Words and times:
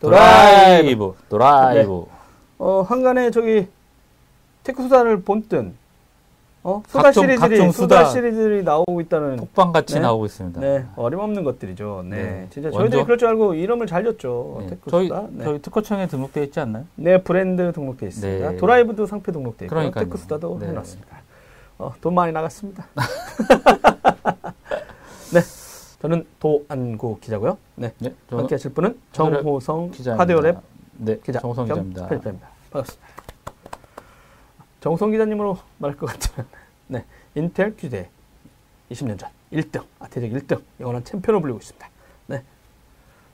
드라이브, 0.00 1.14
드라이브. 1.28 1.90
네. 1.90 2.04
어, 2.58 2.82
항간에 2.82 3.30
저기 3.30 3.68
테크 4.64 4.82
수다를 4.82 5.22
본뜬 5.22 5.74
어? 6.62 6.82
수다 6.88 7.02
각종- 7.04 7.22
시리즈들이 7.24 7.56
각종 7.58 7.72
수다 7.72 7.98
수다. 8.04 8.10
시리즈들이 8.10 8.62
나오고 8.62 9.00
있다는 9.00 9.36
폭방 9.36 9.72
같이 9.72 9.94
네. 9.94 10.00
나오고 10.00 10.26
있습니다. 10.26 10.60
네, 10.60 10.84
어림없는 10.96 11.42
것들이죠. 11.44 12.04
네. 12.06 12.16
네. 12.16 12.46
진짜 12.50 12.70
저희들이 12.70 13.04
그럴 13.04 13.16
줄 13.16 13.28
알고 13.28 13.54
이름을 13.54 13.86
잘 13.86 14.04
줬죠. 14.04 14.58
네. 14.60 14.66
테크 14.68 14.90
저희, 14.90 15.06
수다. 15.08 15.22
네. 15.30 15.44
저희 15.44 15.62
특허청에 15.62 16.06
등록되어 16.08 16.42
있지 16.44 16.60
않나요? 16.60 16.84
네, 16.96 17.22
브랜드 17.22 17.72
등록돼 17.72 18.08
있습니다. 18.08 18.50
네. 18.50 18.56
드라이브도 18.58 19.06
상표 19.06 19.32
등록돼 19.32 19.64
있고 19.66 19.74
그러니까요. 19.74 20.04
테크 20.04 20.18
수다도 20.18 20.58
네. 20.60 20.68
해놨습니다. 20.68 21.16
어, 21.78 21.94
돈 22.02 22.14
많이 22.14 22.30
나갔습니다. 22.32 22.86
네, 25.32 25.40
저는 26.00 26.26
도안구 26.38 27.18
기자고요. 27.20 27.58
네, 27.76 27.92
네. 27.98 28.14
함께 28.30 28.54
하실 28.54 28.72
분은 28.72 28.98
정호성. 29.12 29.90
하드웨어랩 29.90 30.60
네. 30.98 31.18
기자 31.22 31.40
정성 31.40 31.66
겸 31.66 31.76
기자입니다. 31.76 32.06
편집자입니다. 32.08 32.48
반갑습니다. 32.70 33.08
정성 34.80 35.10
기자님으로 35.10 35.58
말할 35.78 35.96
것 35.98 36.06
같으면 36.06 36.48
네 36.86 37.04
인텔 37.34 37.74
규제 37.76 38.08
20년 38.90 39.18
전 39.18 39.28
1등 39.52 39.84
아태적 39.98 40.30
1등 40.30 40.62
영원한 40.80 41.04
챔피언을 41.04 41.40
불리고 41.42 41.58
있습니다. 41.58 41.88
네. 42.28 42.42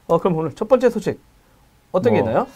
어 0.08 0.18
그럼 0.18 0.36
오늘 0.36 0.52
첫 0.54 0.66
번째 0.68 0.90
소식 0.90 1.20
어떤 1.92 2.14
게 2.14 2.20
뭐, 2.20 2.28
있나요? 2.30 2.46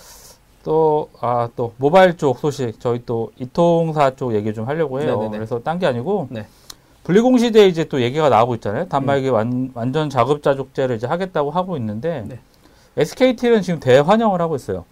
또, 0.63 1.09
아, 1.21 1.49
또, 1.57 1.73
모바일 1.79 2.19
쪽 2.19 2.39
소식, 2.39 2.79
저희 2.81 3.03
또, 3.07 3.33
이통사 3.39 4.15
쪽 4.15 4.35
얘기 4.35 4.53
좀 4.53 4.69
하려고 4.69 5.01
해요. 5.01 5.17
네네네. 5.17 5.39
그래서 5.39 5.59
딴 5.63 5.79
게 5.79 5.87
아니고, 5.87 6.29
네. 6.31 6.47
분리공 7.05 7.39
시대에 7.39 7.67
이제 7.67 7.85
또 7.85 8.03
얘기가 8.03 8.29
나오고 8.29 8.55
있잖아요. 8.57 8.89
단말기 8.89 9.29
완, 9.31 9.71
완전 9.75 10.11
자급자족제를 10.11 10.97
이제 10.97 11.07
하겠다고 11.07 11.51
하고 11.51 11.77
있는데, 11.77 12.25
네. 12.29 12.39
SKT는 12.97 13.63
지금 13.63 13.81
대환영을 13.81 14.41
하고 14.41 14.57
있어요. 14.57 14.85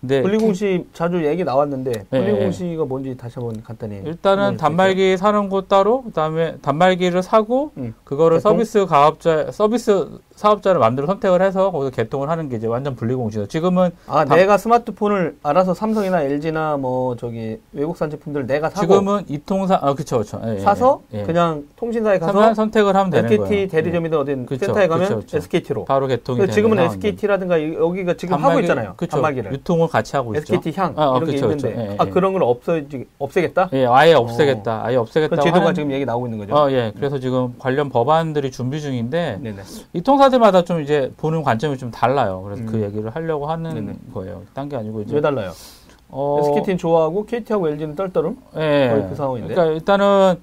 근데 0.00 0.20
분리공시 0.20 0.84
자주 0.92 1.24
얘기 1.24 1.42
나왔는데 1.42 1.90
네, 1.90 2.04
분리공시가 2.10 2.84
뭔지 2.84 3.16
다시 3.16 3.36
한번 3.38 3.62
간단히 3.62 3.96
일단은 4.04 4.42
설명해 4.42 4.56
단말기 4.58 5.16
사는 5.16 5.48
곳 5.48 5.68
따로, 5.68 6.02
그다음에 6.02 6.56
단말기를 6.60 7.22
사고 7.22 7.72
음. 7.78 7.94
그거를 8.04 8.36
개통? 8.38 8.52
서비스 8.52 8.84
가업자, 8.84 9.50
서비스 9.50 10.06
사업자를 10.36 10.78
마음대로 10.80 11.06
선택을 11.06 11.40
해서 11.42 11.70
거기서 11.70 11.90
개통을 11.90 12.28
하는 12.28 12.48
게 12.48 12.56
이제 12.56 12.66
완전 12.66 12.94
분리공시죠. 12.94 13.46
지금은 13.46 13.90
아 14.06 14.24
단- 14.26 14.36
내가 14.38 14.58
스마트폰을 14.58 15.38
알아서 15.42 15.72
삼성이나 15.74 16.22
LG나 16.22 16.76
뭐 16.76 17.16
저기 17.16 17.58
외국산 17.72 18.10
제품들 18.10 18.46
내가 18.46 18.68
사고 18.68 18.80
지금은 18.86 19.24
이통사, 19.28 19.78
아 19.82 19.94
그쵸 19.94 20.18
그쵸. 20.18 20.40
예, 20.44 20.56
예, 20.56 20.60
사서 20.60 21.00
예. 21.14 21.22
그냥 21.22 21.64
통신사에 21.76 22.18
가서 22.18 22.52
선택을 22.54 22.94
하면 22.94 23.10
되는 23.10 23.24
SKT 23.24 23.48
거예요. 23.48 23.62
예. 23.62 23.66
대리점이든 23.66 24.18
어딘 24.18 24.46
그쵸, 24.46 24.66
센터에 24.66 24.86
가면 24.88 25.08
그쵸, 25.08 25.20
그쵸. 25.20 25.36
SKT로. 25.38 25.84
바로 25.86 26.06
개통이 26.06 26.38
되는 26.40 26.52
지금은. 26.52 26.78
SKT라든가 26.80 27.62
여기가 27.74 28.14
지금 28.14 28.36
하고 28.44 28.60
있잖아요. 28.60 28.92
그쵸. 28.96 29.12
단말기를. 29.12 29.52
유통을 29.54 29.88
같이 29.88 30.14
하고 30.16 30.34
있죠. 30.34 30.54
SKT 30.54 30.78
향 30.78 30.92
아, 30.96 31.06
어, 31.06 31.16
이런 31.16 31.26
게 31.30 31.32
그쵸, 31.34 31.46
있는데 31.46 31.70
그쵸. 31.72 31.80
예, 31.80 31.96
아 31.98 32.04
예. 32.06 32.10
그런 32.10 32.32
걸 32.34 32.42
없어 32.42 32.78
없애겠다. 33.18 33.70
예, 33.72 33.86
아예 33.86 34.12
없애겠다. 34.12 34.82
아예 34.84 34.96
그 34.96 35.00
없애겠다고 35.00 35.42
제도가 35.42 35.60
하는 35.64 35.74
지금 35.74 35.92
얘기 35.92 36.04
나오고 36.04 36.26
있는 36.26 36.38
거죠. 36.38 36.54
어, 36.54 36.70
예. 36.70 36.92
그래서 36.94 37.18
지금 37.18 37.54
관련 37.58 37.88
법안들이 37.88 38.50
준비 38.50 38.80
중인데 38.82 39.38
네네. 39.42 39.62
이 39.94 40.00
통사 40.02 40.25
들마다 40.28 40.62
좀 40.64 40.80
이제 40.80 41.12
보는 41.16 41.42
관점이 41.42 41.78
좀 41.78 41.90
달라요. 41.90 42.42
그래서 42.44 42.62
음. 42.62 42.66
그 42.66 42.80
얘기를 42.82 43.10
하려고 43.14 43.46
하는 43.46 43.74
네네. 43.74 43.98
거예요. 44.14 44.42
딴 44.54 44.68
게 44.68 44.76
아니고 44.76 45.02
이제 45.02 45.14
왜 45.14 45.20
달라요? 45.20 45.52
어, 46.08 46.38
SKT는 46.40 46.78
좋아하고 46.78 47.26
KT하고 47.26 47.68
LG는 47.68 47.96
떨떠름. 47.96 48.36
예. 48.56 48.88
거의 48.90 49.08
그 49.08 49.14
상황인데. 49.14 49.54
그러니까 49.54 49.74
일단은 49.74 50.36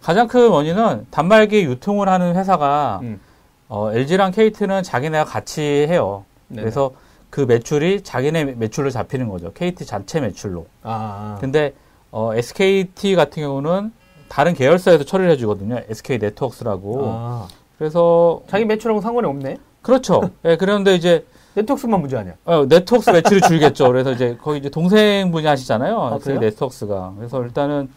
가장 0.00 0.26
큰 0.26 0.48
원인은 0.48 1.06
단말기 1.10 1.64
유통을 1.64 2.08
하는 2.08 2.34
회사가 2.36 3.00
음. 3.02 3.20
어, 3.68 3.92
LG랑 3.92 4.32
KT는 4.32 4.82
자기네가 4.82 5.24
같이 5.24 5.60
해요. 5.62 6.24
네네. 6.48 6.62
그래서 6.62 6.92
그 7.30 7.40
매출이 7.42 8.02
자기네 8.02 8.44
매출로 8.56 8.90
잡히는 8.90 9.28
거죠. 9.28 9.52
KT 9.52 9.86
자체 9.86 10.20
매출로. 10.20 10.66
아, 10.82 11.38
근데 11.40 11.72
어, 12.10 12.34
SKT 12.34 13.14
같은 13.16 13.42
경우는 13.42 13.92
다른 14.28 14.54
계열사에서 14.54 15.04
처리를 15.04 15.30
해주거든요. 15.32 15.80
SK 15.88 16.18
네트워크스라고. 16.18 17.02
아. 17.06 17.48
그래서 17.82 18.42
자기 18.46 18.64
매출하고 18.64 19.00
상관이 19.00 19.26
없네. 19.26 19.56
그렇죠. 19.82 20.30
예, 20.44 20.56
그런데 20.56 20.94
이제 20.94 21.26
네트워크만 21.54 22.00
문제 22.00 22.16
아니야. 22.16 22.34
어, 22.44 22.64
네트워크스 22.68 23.10
매출이 23.10 23.40
줄겠죠. 23.40 23.88
그래서 23.88 24.12
이제 24.12 24.38
거기 24.40 24.58
이제 24.60 24.68
동생분이 24.70 25.44
하시잖아요. 25.44 26.00
아, 26.00 26.18
그래요? 26.18 26.38
네트워크스가. 26.38 27.14
그래서 27.18 27.42
일단은 27.42 27.90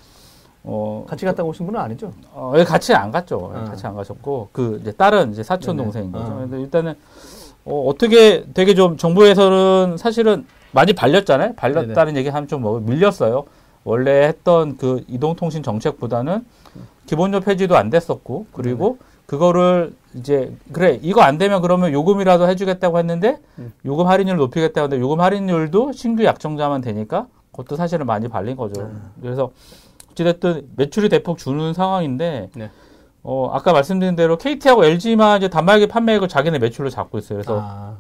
어, 0.63 1.06
같이 1.07 1.24
갔다 1.24 1.44
오신 1.44 1.68
분은 1.68 1.79
아니죠. 1.79 2.12
어, 2.34 2.53
예, 2.57 2.63
같이 2.63 2.95
안 2.95 3.12
갔죠. 3.12 3.51
예, 3.53 3.59
아. 3.59 3.63
같이 3.66 3.85
안 3.85 3.94
가셨고 3.95 4.50
그 4.51 4.79
이제 4.81 4.91
다른 4.91 5.31
이제 5.31 5.44
사촌 5.44 5.75
네네. 5.78 5.84
동생인 5.84 6.12
거죠. 6.12 6.31
아. 6.31 6.35
근데 6.38 6.59
일단은 6.62 6.95
어, 7.66 7.85
어떻게 7.88 8.44
되게 8.56 8.74
좀 8.74 8.97
정부에서는 8.97 9.97
사실은 9.97 10.47
많이 10.72 10.94
발렸잖아요. 10.94 11.53
발렸다는 11.57 12.18
얘기 12.18 12.29
하면 12.29 12.47
좀 12.47 12.62
뭐 12.63 12.79
밀렸어요. 12.79 13.44
원래 13.84 14.24
했던 14.25 14.78
그 14.78 15.03
이동통신 15.07 15.62
정책보다는 15.62 16.44
기본료 17.06 17.40
폐지도 17.41 17.78
안 17.78 17.91
됐었고 17.91 18.47
그리고 18.51 18.97
그거를 19.25 19.94
이제 20.13 20.56
그래 20.72 21.00
이거 21.02 21.22
안 21.22 21.38
되면 21.38 21.62
그러면 21.62 21.91
요금이라도 21.91 22.47
해주겠다고 22.47 23.00
했는데 23.00 23.40
음. 23.59 23.74
요금 23.86 24.08
할인율 24.08 24.38
높이겠다고 24.38 24.86
했는데 24.86 25.02
요금 25.02 25.19
할인율도 25.22 25.91
신규 25.94 26.24
약정자만 26.24 26.81
되니까 26.81 27.28
그것도 27.52 27.75
사실은 27.75 28.06
많이 28.06 28.28
발린 28.28 28.56
거죠. 28.56 28.81
음. 28.81 29.12
그래서 29.22 29.52
어찌됐든 30.12 30.69
매출이 30.75 31.09
대폭 31.09 31.38
주는 31.38 31.74
상황인데 31.74 32.50
네. 32.56 32.69
어 33.24 33.50
아까 33.52 33.74
말씀드린 33.74 34.16
대로 34.16 34.38
KT하고 34.38 34.86
LG만 34.86 35.38
이제 35.40 35.50
단말기 35.50 35.88
판매액을 35.88 36.28
자기네 36.28 36.59
매출로 36.59 36.90
잡고 36.90 37.18
있어요. 37.18 37.40
그래서 37.40 37.59
아, 37.62 37.97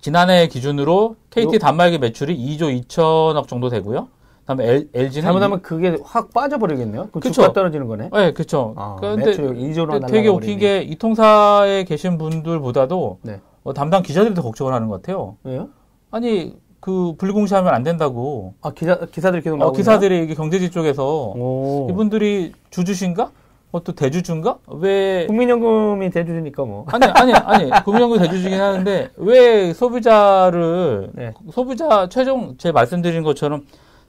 지난해 0.00 0.48
기준으로 0.48 1.16
KT 1.30 1.56
요- 1.56 1.58
단말기 1.58 1.98
매출이 1.98 2.36
2조 2.36 2.86
2천억 2.88 3.48
정도 3.48 3.68
되고요. 3.68 4.08
그다음에 4.46 4.84
LG는 4.94 5.22
잘못하면 5.22 5.60
그게 5.60 5.98
확 6.04 6.32
빠져버리겠네요. 6.32 7.08
그쵸. 7.10 7.30
주가 7.32 7.52
떨어지는 7.52 7.88
거네. 7.88 8.10
네, 8.12 8.32
그렇죠. 8.32 8.74
아, 8.76 8.96
그런데 9.00 9.26
매출 9.26 9.54
2조로 9.56 9.90
근데 9.92 10.06
되게 10.06 10.28
웃긴 10.28 10.58
게 10.60 10.76
이 10.86 10.94
통사에 10.96 11.82
계신 11.84 12.16
분들보다도 12.16 13.18
네. 13.22 13.40
어, 13.64 13.72
담당 13.74 14.02
기자들이 14.02 14.34
더 14.34 14.42
걱정을 14.42 14.72
하는 14.72 14.86
것 14.88 15.02
같아요. 15.02 15.36
왜요? 15.42 15.68
아니 16.12 16.54
그 16.78 17.14
분리공시하면 17.18 17.74
안 17.74 17.82
된다고. 17.82 18.54
아 18.62 18.70
기자 18.70 18.96
기사들이 19.10 19.42
계속 19.42 19.56
어, 19.56 19.58
나오고 19.58 19.76
기사들이 19.76 20.22
이게 20.22 20.34
경제지 20.34 20.70
쪽에서 20.70 21.32
오. 21.36 21.88
이분들이 21.90 22.52
주주신가? 22.70 23.30
어, 23.72 23.82
또 23.82 23.92
대주주인가? 23.92 24.58
왜 24.78 25.26
국민연금이 25.26 26.08
대주주니까 26.10 26.64
뭐. 26.64 26.86
아니 26.92 27.04
아니 27.06 27.32
아니 27.32 27.70
국민연금 27.84 28.18
대주주긴 28.18 28.60
하는데 28.60 29.10
왜 29.16 29.72
소비자를 29.72 31.10
네. 31.14 31.34
소비자 31.50 32.08
최종 32.08 32.54
제 32.58 32.70
말씀드린 32.70 33.24
것처럼 33.24 33.62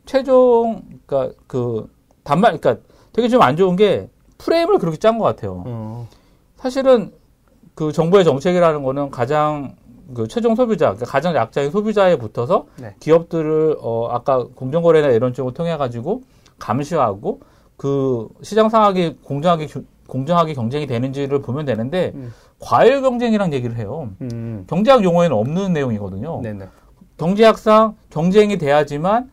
최종 0.08 0.82
그러니까 1.06 1.36
그 1.46 1.88
단말 2.24 2.58
그러니까 2.60 2.84
되게 3.14 3.28
좀 3.28 3.42
안 3.44 3.56
좋은 3.56 3.76
게 3.76 4.10
프레임을 4.40 4.80
그렇게 4.80 4.98
짠 4.98 5.18
것 5.20 5.26
같아요. 5.26 5.64
어. 5.66 6.08
사실은 6.56 7.12
그 7.76 7.92
정부의 7.92 8.24
정책이라는 8.24 8.82
거는 8.84 9.12
가장 9.12 9.76
그 10.16 10.28
최종 10.28 10.56
소비자, 10.56 10.88
그러니까 10.88 11.06
가장 11.06 11.36
약자인 11.36 11.70
소비자에 11.70 12.18
붙어서 12.18 12.66
네. 12.80 12.96
기업들을 13.00 13.78
어 13.82 14.08
아까 14.10 14.46
공정거래나 14.56 15.10
이런 15.10 15.34
쪽을 15.34 15.54
통해 15.54 15.76
가지고 15.78 16.24
감시하고 16.60 17.42
그 17.76 18.28
시장 18.42 18.70
상황이 18.70 19.16
공정하게 19.24 19.68
겨- 19.68 19.82
공정하게 20.08 20.54
경쟁이 20.54 20.88
되는지를 20.88 21.42
보면 21.42 21.66
되는데 21.66 22.14
음. 22.16 22.34
과열 22.60 23.02
경쟁이란 23.02 23.54
얘기를 23.54 23.76
해요. 23.78 24.10
음. 24.22 24.64
경제학 24.68 25.04
용어에는 25.04 25.36
없는 25.36 25.74
내용이거든요. 25.74 26.42
네네. 26.42 26.68
경제학상 27.18 27.96
경쟁이 28.10 28.58
돼야지만 28.58 29.30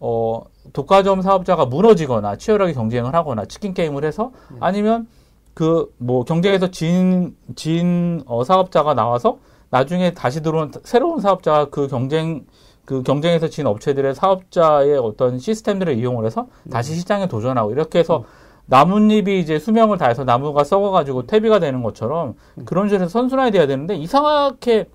어 0.00 0.42
독과점 0.72 1.22
사업자가 1.22 1.66
무너지거나 1.66 2.36
치열하게 2.36 2.72
경쟁을 2.72 3.14
하거나 3.14 3.44
치킨 3.46 3.74
게임을 3.74 4.04
해서 4.04 4.32
아니면 4.60 5.08
그 5.54 5.90
뭐 5.98 6.24
경쟁에서 6.24 6.70
진 6.70 7.36
진 7.56 8.22
어, 8.26 8.44
사업자가 8.44 8.94
나와서 8.94 9.38
나중에 9.70 10.14
다시 10.14 10.42
들어온 10.42 10.70
새로운 10.84 11.20
사업자가 11.20 11.66
그 11.70 11.88
경쟁 11.88 12.46
그 12.84 13.02
경쟁에서 13.02 13.48
진 13.48 13.66
업체들의 13.66 14.14
사업자의 14.14 14.96
어떤 14.98 15.38
시스템들을 15.38 15.98
이용을 15.98 16.24
해서 16.26 16.46
다시 16.70 16.94
시장에 16.94 17.26
도전하고 17.28 17.72
이렇게 17.72 17.98
해서 17.98 18.24
나뭇잎이 18.66 19.40
이제 19.40 19.58
수명을 19.58 19.98
다해서 19.98 20.24
나무가 20.24 20.62
썩어가지고 20.64 21.26
퇴비가 21.26 21.58
되는 21.58 21.82
것처럼 21.82 22.34
그런 22.64 22.88
식으로 22.88 23.08
선순환이 23.08 23.50
돼야 23.50 23.66
되는데 23.66 23.96
이상하게 23.96 24.86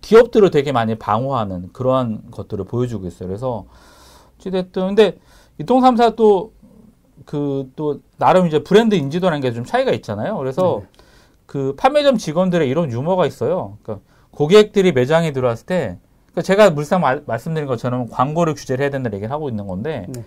기업들을 0.00 0.50
되게 0.50 0.72
많이 0.72 0.94
방어하는 0.96 1.70
그러한 1.72 2.30
것들을 2.30 2.64
보여주고 2.64 3.06
있어요. 3.06 3.28
그래서 3.28 3.64
어찌됐든 4.38 4.86
근데 4.88 5.18
이통 5.58 5.80
삼사 5.80 6.10
또 6.10 6.52
그 7.26 7.68
또 7.76 8.00
나름 8.16 8.46
이제 8.46 8.62
브랜드 8.62 8.94
인지도라는 8.94 9.40
게 9.42 9.52
좀 9.52 9.64
차이가 9.64 9.92
있잖아요. 9.92 10.36
그래서 10.38 10.80
네. 10.82 10.88
그 11.46 11.74
판매점 11.76 12.16
직원들의 12.16 12.66
이런 12.68 12.90
유머가 12.90 13.26
있어요. 13.26 13.76
그러니까 13.82 14.04
고객들이 14.30 14.92
매장에 14.92 15.32
들어왔을 15.32 15.66
때 15.66 15.98
그러니까 16.26 16.42
제가 16.42 16.70
물상 16.70 17.00
말, 17.02 17.22
말씀드린 17.26 17.66
것처럼 17.66 18.08
광고를 18.08 18.54
규제를 18.54 18.82
해야 18.84 18.90
된다는 18.90 19.16
얘기를 19.16 19.30
하고 19.32 19.48
있는 19.50 19.66
건데 19.66 20.06
네. 20.08 20.24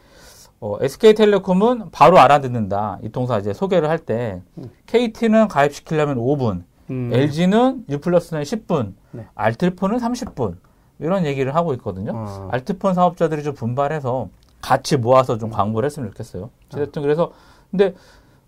어, 0.60 0.78
SK텔레콤은 0.82 1.90
바로 1.92 2.20
알아듣는다. 2.20 3.00
이통사 3.04 3.40
이제 3.40 3.54
소개를 3.54 3.90
할 3.90 3.98
때 3.98 4.42
KT는 4.86 5.48
가입시키려면 5.48 6.18
5분, 6.18 6.64
음. 6.92 7.10
LG는 7.14 7.86
U 7.90 7.98
플러스는 8.00 8.44
10분, 8.44 8.94
네. 9.12 9.26
알뜰폰은 9.34 9.98
30분. 9.98 10.58
이런 11.02 11.26
얘기를 11.26 11.54
하고 11.56 11.74
있거든요. 11.74 12.12
어. 12.16 12.48
알트폰 12.52 12.94
사업자들이 12.94 13.44
좀 13.44 13.54
분발해서 13.54 14.30
같이 14.62 14.96
모아서 14.98 15.38
좀 15.38 15.50
광고를 15.50 15.88
했으면 15.88 16.10
좋겠어요. 16.10 16.50
어쨌든 16.74 17.02
그래서 17.02 17.32
근데 17.72 17.94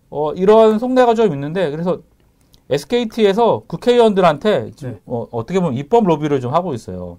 어 0.09 0.31
이런 0.33 0.77
속내가 0.79 1.15
좀 1.15 1.33
있는데 1.33 1.71
그래서 1.71 1.99
SKT에서 2.69 3.63
국회의원들한테 3.67 4.71
지금 4.75 4.93
네. 4.93 4.99
어, 5.05 5.27
어떻게 5.31 5.59
보면 5.59 5.75
입법 5.77 6.05
로비를 6.05 6.39
좀 6.39 6.53
하고 6.53 6.73
있어요. 6.73 7.17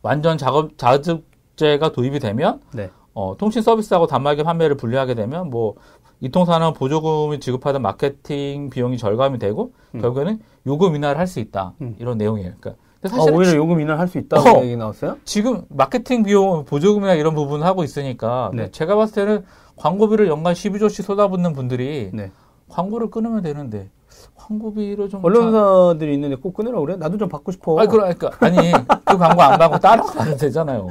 완전 0.00 0.36
작업 0.38 0.76
자급제가 0.78 1.92
도입이 1.92 2.18
되면 2.18 2.60
네. 2.72 2.90
어, 3.14 3.36
통신 3.38 3.62
서비스하고 3.62 4.06
단말기 4.06 4.42
판매를 4.42 4.76
분리하게 4.76 5.14
되면 5.14 5.50
뭐 5.50 5.74
이통사는 6.20 6.72
보조금을 6.72 7.40
지급하던 7.40 7.82
마케팅 7.82 8.70
비용이 8.70 8.96
절감이 8.96 9.38
되고 9.38 9.72
음. 9.94 10.00
결국에는 10.00 10.40
요금 10.66 10.96
인하를 10.96 11.18
할 11.18 11.26
수 11.26 11.40
있다 11.40 11.74
음. 11.82 11.96
이런 11.98 12.16
내용이에요. 12.16 12.52
그러니까 12.58 12.82
아, 12.82 12.91
사실은 13.08 13.34
오히려 13.34 13.50
지- 13.50 13.56
요금 13.56 13.80
인하 13.80 13.98
할 13.98 14.08
수 14.08 14.18
있다고 14.18 14.48
어. 14.58 14.62
얘기 14.64 14.76
나왔어요? 14.76 15.16
지금 15.24 15.62
마케팅 15.68 16.22
비용 16.22 16.64
보조금이나 16.64 17.14
이런 17.14 17.34
부분을 17.34 17.66
하고 17.66 17.82
있으니까 17.84 18.50
네. 18.54 18.70
제가 18.70 18.94
봤을 18.96 19.14
때는 19.14 19.44
광고비를 19.76 20.28
연간 20.28 20.54
12조씩 20.54 21.02
쏟아붓는 21.02 21.52
분들이 21.54 22.10
네. 22.12 22.30
광고를 22.68 23.10
끊으면 23.10 23.42
되는데 23.42 23.90
광고비를 24.36 25.08
좀 25.08 25.24
언론사들이 25.24 26.12
있는데 26.14 26.36
꼭 26.36 26.54
끊으라고 26.54 26.84
그래? 26.84 26.96
나도 26.96 27.16
좀 27.16 27.28
받고 27.28 27.52
싶어. 27.52 27.78
아니, 27.78 27.88
그러니까, 27.88 28.30
아니, 28.40 28.72
그 29.04 29.16
광고 29.16 29.40
안 29.42 29.58
받고 29.58 29.78
다른 29.78 30.02
거 30.04 30.12
받으면 30.12 30.36
되잖아요. 30.38 30.88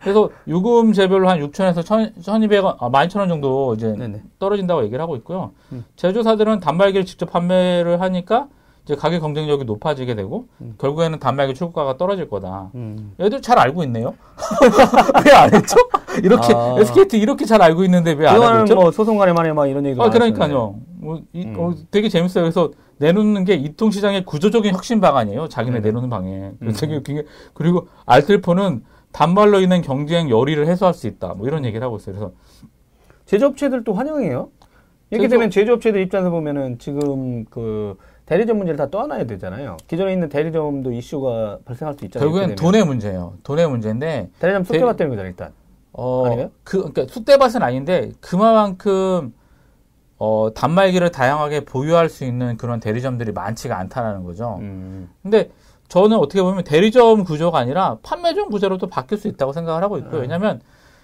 그래서 0.00 0.30
요금 0.48 0.92
제별로 0.92 1.28
한 1.28 1.40
6천에서 1.40 1.82
1,200원, 1.84 2.76
아, 2.80 2.88
12,000원 2.90 3.28
정도 3.28 3.74
이제 3.74 3.94
네네. 3.96 4.22
떨어진다고 4.38 4.82
얘기를 4.84 5.00
하고 5.00 5.14
있고요. 5.16 5.52
음. 5.72 5.84
제조사들은 5.96 6.60
단말기를 6.60 7.04
직접 7.06 7.30
판매를 7.30 8.00
하니까 8.00 8.48
이제 8.84 8.94
가격 8.96 9.20
경쟁력이 9.20 9.64
높아지게 9.64 10.14
되고 10.14 10.46
음. 10.60 10.74
결국에는 10.78 11.18
단말기 11.18 11.54
출고가가 11.54 11.96
떨어질 11.96 12.28
거다. 12.28 12.70
음. 12.74 13.14
얘들 13.20 13.42
잘 13.42 13.58
알고 13.58 13.82
있네요. 13.84 14.14
왜 15.26 15.32
안 15.32 15.52
했죠? 15.54 15.76
이렇게 16.22 16.52
아. 16.54 16.76
SKT 16.78 17.18
이렇게 17.18 17.44
잘 17.44 17.60
알고 17.62 17.84
있는데 17.84 18.12
왜안 18.12 18.60
있죠? 18.62 18.74
뭐 18.74 18.90
소송 18.90 19.18
간에 19.18 19.32
만에 19.32 19.52
막 19.52 19.66
이런 19.66 19.84
얘기도 19.86 20.02
아. 20.02 20.10
그러니까요. 20.10 20.76
뭐, 20.98 21.20
이, 21.32 21.44
음. 21.44 21.54
어, 21.58 21.74
되게 21.90 22.08
재밌어요. 22.08 22.44
그래서 22.44 22.70
내놓는 22.98 23.44
게 23.44 23.54
이통 23.54 23.90
시장의 23.90 24.24
구조적인 24.24 24.74
혁신 24.74 25.00
방안이에요. 25.00 25.48
자기네 25.48 25.76
네네. 25.78 25.86
내놓는 25.88 26.10
방에. 26.10 26.52
음. 26.60 26.72
되게 26.78 27.02
게, 27.02 27.24
그리고 27.54 27.86
알뜰폰은 28.06 28.84
단말로 29.12 29.60
인한 29.60 29.82
경쟁 29.82 30.30
열의를 30.30 30.66
해소할 30.66 30.94
수 30.94 31.06
있다. 31.06 31.34
뭐 31.34 31.46
이런 31.46 31.64
얘기를 31.64 31.84
하고 31.84 31.96
있어요. 31.96 32.14
그래서 32.14 32.32
제조업체들도 33.26 33.92
환영해요. 33.92 34.50
이렇게 35.10 35.26
제조- 35.26 35.30
되면 35.36 35.50
제조업체들 35.50 36.00
입장에서 36.02 36.30
보면은 36.30 36.78
지금 36.78 37.44
그 37.46 37.96
대리점 38.30 38.58
문제를 38.58 38.76
다 38.78 38.88
떠안아야 38.88 39.24
되잖아요. 39.24 39.76
기존에 39.88 40.12
있는 40.12 40.28
대리점도 40.28 40.92
이슈가 40.92 41.58
발생할 41.64 41.96
수 41.98 42.04
있잖아요. 42.04 42.30
결국엔. 42.30 42.54
돈의 42.54 42.84
문제예요. 42.86 43.34
돈의 43.42 43.68
문제인데, 43.68 44.30
대리점 44.38 44.62
대- 44.62 44.74
속여봤다는 44.78 45.10
거잖아요, 45.10 45.30
일단. 45.30 45.52
어, 45.92 46.26
아닌가요? 46.26 46.50
그, 46.62 46.78
그러니까 46.78 47.12
숫대밭은 47.12 47.60
아닌데, 47.60 48.12
그만큼, 48.20 49.34
어, 50.18 50.50
단말기를 50.54 51.10
다양하게 51.10 51.64
보유할 51.64 52.08
수 52.08 52.24
있는 52.24 52.56
그런 52.56 52.78
대리점들이 52.78 53.32
많지가 53.32 53.76
않다라는 53.76 54.22
거죠. 54.22 54.58
음. 54.60 55.10
근데 55.24 55.50
저는 55.88 56.16
어떻게 56.16 56.40
보면 56.40 56.62
대리점 56.62 57.24
구조가 57.24 57.58
아니라 57.58 57.98
판매점 58.04 58.48
구조로도 58.50 58.86
바뀔 58.86 59.18
수 59.18 59.26
있다고 59.26 59.52
생각을 59.52 59.82
하고 59.82 59.98
있고요. 59.98 60.18
음. 60.18 60.22
왜냐하면 60.22 60.60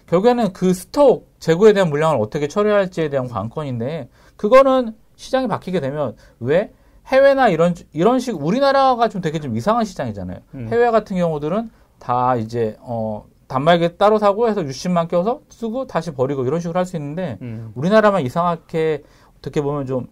결국에는 0.07 0.53
그 0.53 0.73
스톡 0.73 1.29
재고에 1.41 1.73
대한 1.73 1.91
물량을 1.91 2.19
어떻게 2.21 2.47
처리할지에 2.47 3.09
대한 3.09 3.27
관건인데 3.27 4.09
그거는 4.37 4.95
시장이 5.17 5.49
바뀌게 5.49 5.81
되면 5.81 6.15
왜 6.39 6.71
해외나 7.07 7.49
이런 7.49 7.75
이런 7.93 8.19
식 8.19 8.43
우리나라가 8.43 9.09
좀 9.09 9.21
되게 9.21 9.39
좀 9.39 9.57
이상한 9.57 9.85
시장이잖아요. 9.85 10.39
음. 10.55 10.69
해외 10.71 10.91
같은 10.91 11.17
경우들은 11.17 11.71
다 11.99 12.37
이제 12.37 12.77
어 12.81 13.25
단말기 13.49 13.97
따로 13.97 14.19
사고 14.19 14.49
해서 14.49 14.65
유심만 14.65 15.07
껴서 15.09 15.41
쓰고 15.49 15.87
다시 15.87 16.13
버리고 16.13 16.45
이런 16.45 16.59
식으로 16.61 16.79
할 16.79 16.85
수 16.87 16.97
있는데 16.97 17.39
음. 17.43 17.71
우리나라만 17.75 18.23
이상하게 18.23 19.05
어떻게 19.39 19.61
보면 19.61 19.87
좀 19.87 20.09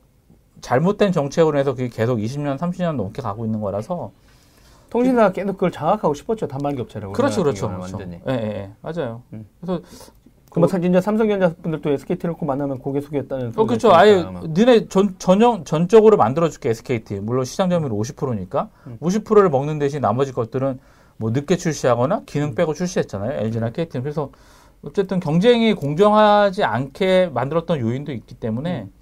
잘못된 0.60 1.12
정책으로 1.12 1.58
해서 1.58 1.72
그게 1.74 1.88
계속 1.88 2.18
20년, 2.18 2.56
30년 2.58 2.94
넘게 2.96 3.20
가고 3.22 3.44
있는 3.44 3.60
거라서 3.60 4.12
통신사가 4.90 5.32
계속 5.32 5.54
그걸 5.54 5.72
장악하고 5.72 6.14
싶었죠, 6.14 6.46
단말기 6.46 6.80
업체라고. 6.80 7.12
그렇죠, 7.12 7.42
그렇죠, 7.42 7.68
그렇죠. 7.68 7.88
경우는 7.88 7.88
예, 7.88 7.92
완전히. 8.14 8.20
예, 8.28 8.46
예, 8.46 8.70
맞아요. 8.80 9.22
음. 9.32 9.46
그래서 9.60 9.82
그뭐 10.54 10.68
진짜 10.68 11.00
삼성전자 11.00 11.52
분들도 11.62 11.90
SK텔레콤 11.90 12.46
만나면 12.46 12.78
고개 12.78 13.00
숙였다는. 13.00 13.54
어, 13.56 13.66
그렇죠. 13.66 13.92
아예 13.92 14.22
아마. 14.22 14.40
너네 14.40 14.86
전 14.86 15.16
전형 15.18 15.64
전적으로 15.64 16.16
만들어줄게 16.16 16.70
SKT. 16.70 17.16
물론 17.20 17.44
시장 17.44 17.68
점유율 17.68 17.90
50%니까 17.90 18.68
음. 18.86 18.96
50%를 19.00 19.50
먹는 19.50 19.80
대신 19.80 20.00
나머지 20.00 20.32
것들은 20.32 20.78
뭐 21.16 21.30
늦게 21.30 21.56
출시하거나 21.56 22.18
음. 22.18 22.22
기능 22.24 22.54
빼고 22.54 22.72
출시했잖아요. 22.72 23.32
LG나 23.32 23.70
KT는 23.70 24.04
그래서 24.04 24.30
어쨌든 24.82 25.18
경쟁이 25.18 25.74
공정하지 25.74 26.62
않게 26.62 27.30
만들었던 27.34 27.80
요인도 27.80 28.12
있기 28.12 28.36
때문에 28.36 28.82
음. 28.82 28.92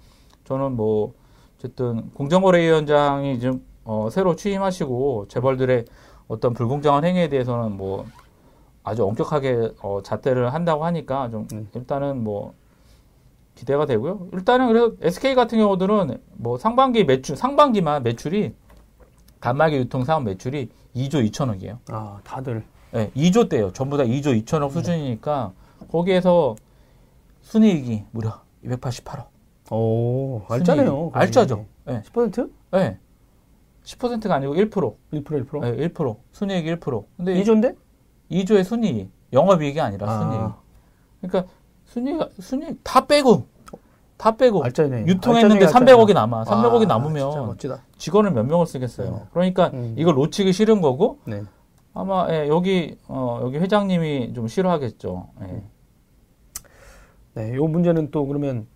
저는 0.45 0.71
뭐 0.71 1.13
어쨌든 1.59 2.09
공정거래위원장이 2.15 3.39
지금 3.39 3.61
어, 3.83 4.09
새로 4.11 4.35
취임하시고 4.35 5.27
재벌들의 5.29 5.85
어떤 6.27 6.53
불공정한 6.53 7.05
행위에 7.05 7.29
대해서는 7.29 7.77
뭐 7.77 8.07
아주 8.83 9.05
엄격하게 9.05 9.73
어, 9.81 10.01
잣대를 10.03 10.53
한다고 10.53 10.85
하니까 10.85 11.29
좀 11.29 11.47
음. 11.53 11.69
일단은 11.73 12.23
뭐 12.23 12.53
기대가 13.55 13.85
되고요. 13.85 14.27
일단은 14.33 14.67
그래서 14.67 14.91
SK 15.01 15.35
같은 15.35 15.57
경우들은 15.57 16.17
뭐 16.33 16.57
상반기 16.57 17.03
매출 17.05 17.35
상반기만 17.37 18.03
매출이 18.03 18.53
단말기 19.39 19.77
유통 19.77 20.03
사업 20.03 20.23
매출이 20.23 20.69
2조 20.95 21.29
2천억이에요. 21.31 21.77
아, 21.89 22.19
다들. 22.23 22.63
네, 22.91 23.11
2조 23.15 23.49
대요. 23.49 23.71
전부 23.73 23.97
다 23.97 24.03
2조 24.03 24.43
2천억 24.43 24.71
수준이니까 24.71 25.53
거기에서 25.91 26.55
순이익이 27.41 28.05
무려 28.11 28.41
288억. 28.65 29.25
오, 29.71 30.43
알짜네요. 30.49 31.11
알짜죠. 31.13 31.65
네. 31.85 32.01
10%? 32.03 32.51
네. 32.71 32.99
10%가 33.83 34.35
아니고 34.35 34.55
1%. 34.55 34.69
1% 34.69 35.23
1%? 35.23 35.61
네, 35.61 35.89
1%. 35.89 36.17
순이익 36.31 36.65
1%. 36.79 37.05
근데 37.17 37.43
2조인데? 37.43 37.75
2조의 38.33 38.63
순이익. 38.63 39.09
영업이익이 39.31 39.79
아니라 39.79 40.09
아. 40.09 40.19
순이익. 40.19 40.51
그러니까 41.21 41.53
순이익 41.85 42.21
순이익 42.41 42.79
다 42.83 43.05
빼고 43.05 43.45
다 44.17 44.35
빼고 44.35 44.63
알짜네. 44.63 45.05
유통했는데 45.07 45.65
알짜네, 45.65 45.91
알짜네. 45.91 45.91
300억이 45.91 46.13
남아. 46.13 46.43
300억이 46.45 46.79
와, 46.79 46.85
남으면. 46.85 47.57
직원을 47.97 48.31
몇 48.31 48.43
명을 48.45 48.65
쓰겠어요. 48.65 49.11
네. 49.11 49.17
그러니까 49.31 49.71
음. 49.73 49.95
이걸 49.97 50.15
놓치기 50.15 50.53
싫은 50.53 50.81
거고 50.81 51.19
네. 51.25 51.43
아마 51.93 52.27
예, 52.29 52.47
여기 52.47 52.97
어, 53.07 53.41
여기 53.43 53.57
회장님이 53.57 54.33
좀 54.33 54.47
싫어하겠죠. 54.47 55.27
예. 55.41 55.63
네, 57.35 57.55
요 57.55 57.65
문제는 57.65 58.11
또 58.11 58.25
그러면 58.25 58.67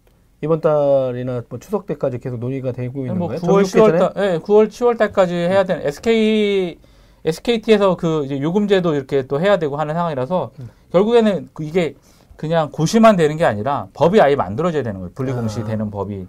이번 0.42 0.62
달이나 0.62 1.44
뭐 1.50 1.60
추석 1.60 1.86
때까지 1.86 2.20
계속 2.20 2.40
논의가 2.40 2.72
되고 2.72 3.02
있는 3.02 3.18
뭐 3.18 3.28
거예요? 3.30 3.42
9월 3.42 3.70
정기 3.70 3.80
회전에? 3.88 3.98
10월 3.98 4.14
달, 4.14 4.24
예, 4.34 4.38
9월 4.40 4.68
10월 4.68 4.98
달까지 4.98 5.34
해야 5.34 5.64
되는 5.64 5.86
SK 5.86 6.80
SKT에서 7.26 7.96
그 7.96 8.26
이제 8.26 8.42
요금제도 8.42 8.96
이렇게 8.96 9.28
또 9.28 9.40
해야 9.42 9.58
되고 9.58 9.78
하는 9.78 9.94
상황이라서 9.94 10.52
음. 10.60 10.70
결국에는 10.92 11.50
그 11.54 11.64
이게 11.64 11.96
그냥 12.36 12.72
고시만 12.72 13.16
되는 13.16 13.36
게 13.36 13.46
아니라 13.46 13.88
법이 13.94 14.22
아예 14.22 14.36
만들어져야 14.36 14.84
되는 14.84 15.00
거예요. 15.00 15.14
분리공시 15.14 15.62
아. 15.62 15.64
되는 15.66 15.92
법이 15.92 16.28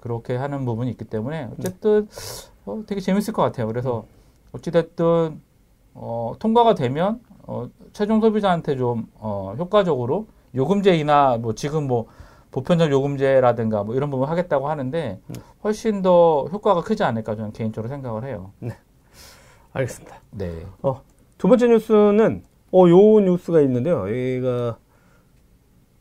그렇게 0.00 0.36
하는 0.36 0.64
부분이 0.64 0.90
있기 0.92 1.04
때문에 1.04 1.48
어쨌든 1.58 2.08
어, 2.64 2.82
되게 2.86 3.00
재밌을 3.00 3.32
것 3.32 3.42
같아요. 3.42 3.66
그래서 3.66 4.06
어찌됐든 4.52 5.40
어, 5.94 6.32
통과가 6.38 6.74
되면 6.74 7.20
어, 7.42 7.68
최종 7.92 8.20
소비자한테 8.20 8.76
좀 8.76 9.08
어, 9.14 9.54
효과적으로 9.58 10.26
요금제 10.54 10.96
인하 10.96 11.38
뭐 11.38 11.54
지금 11.54 11.86
뭐 11.86 12.06
보편적 12.50 12.90
요금제라든가 12.90 13.82
뭐 13.82 13.94
이런 13.94 14.10
부분 14.10 14.28
하겠다고 14.28 14.68
하는데 14.68 15.20
훨씬 15.64 16.02
더 16.02 16.46
효과가 16.52 16.82
크지 16.82 17.02
않을까 17.02 17.34
저는 17.34 17.52
개인적으로 17.52 17.88
생각을 17.88 18.24
해요. 18.24 18.52
알겠습니다. 19.72 20.16
네. 20.32 20.66
두 21.38 21.48
번째 21.48 21.68
뉴스는 21.68 22.42
어, 22.72 22.88
요 22.88 23.20
뉴스가 23.20 23.60
있는데요. 23.62 24.08
여기가 24.08 24.78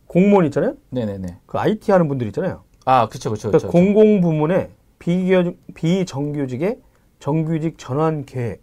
공무원 0.08 0.46
있잖아요. 0.46 0.76
네네네. 0.90 1.40
그 1.46 1.58
IT 1.58 1.92
하는 1.92 2.08
분들 2.08 2.28
있잖아요. 2.28 2.64
아, 2.86 3.08
그쵸, 3.08 3.30
그쵸, 3.32 3.50
그러니까 3.50 3.68
그쵸. 3.68 3.72
공공 3.78 4.22
부문의 4.22 4.72
비교, 5.00 5.54
비정규직의 5.74 6.80
정규직 7.20 7.78
전환 7.78 8.26
계획. 8.26 8.62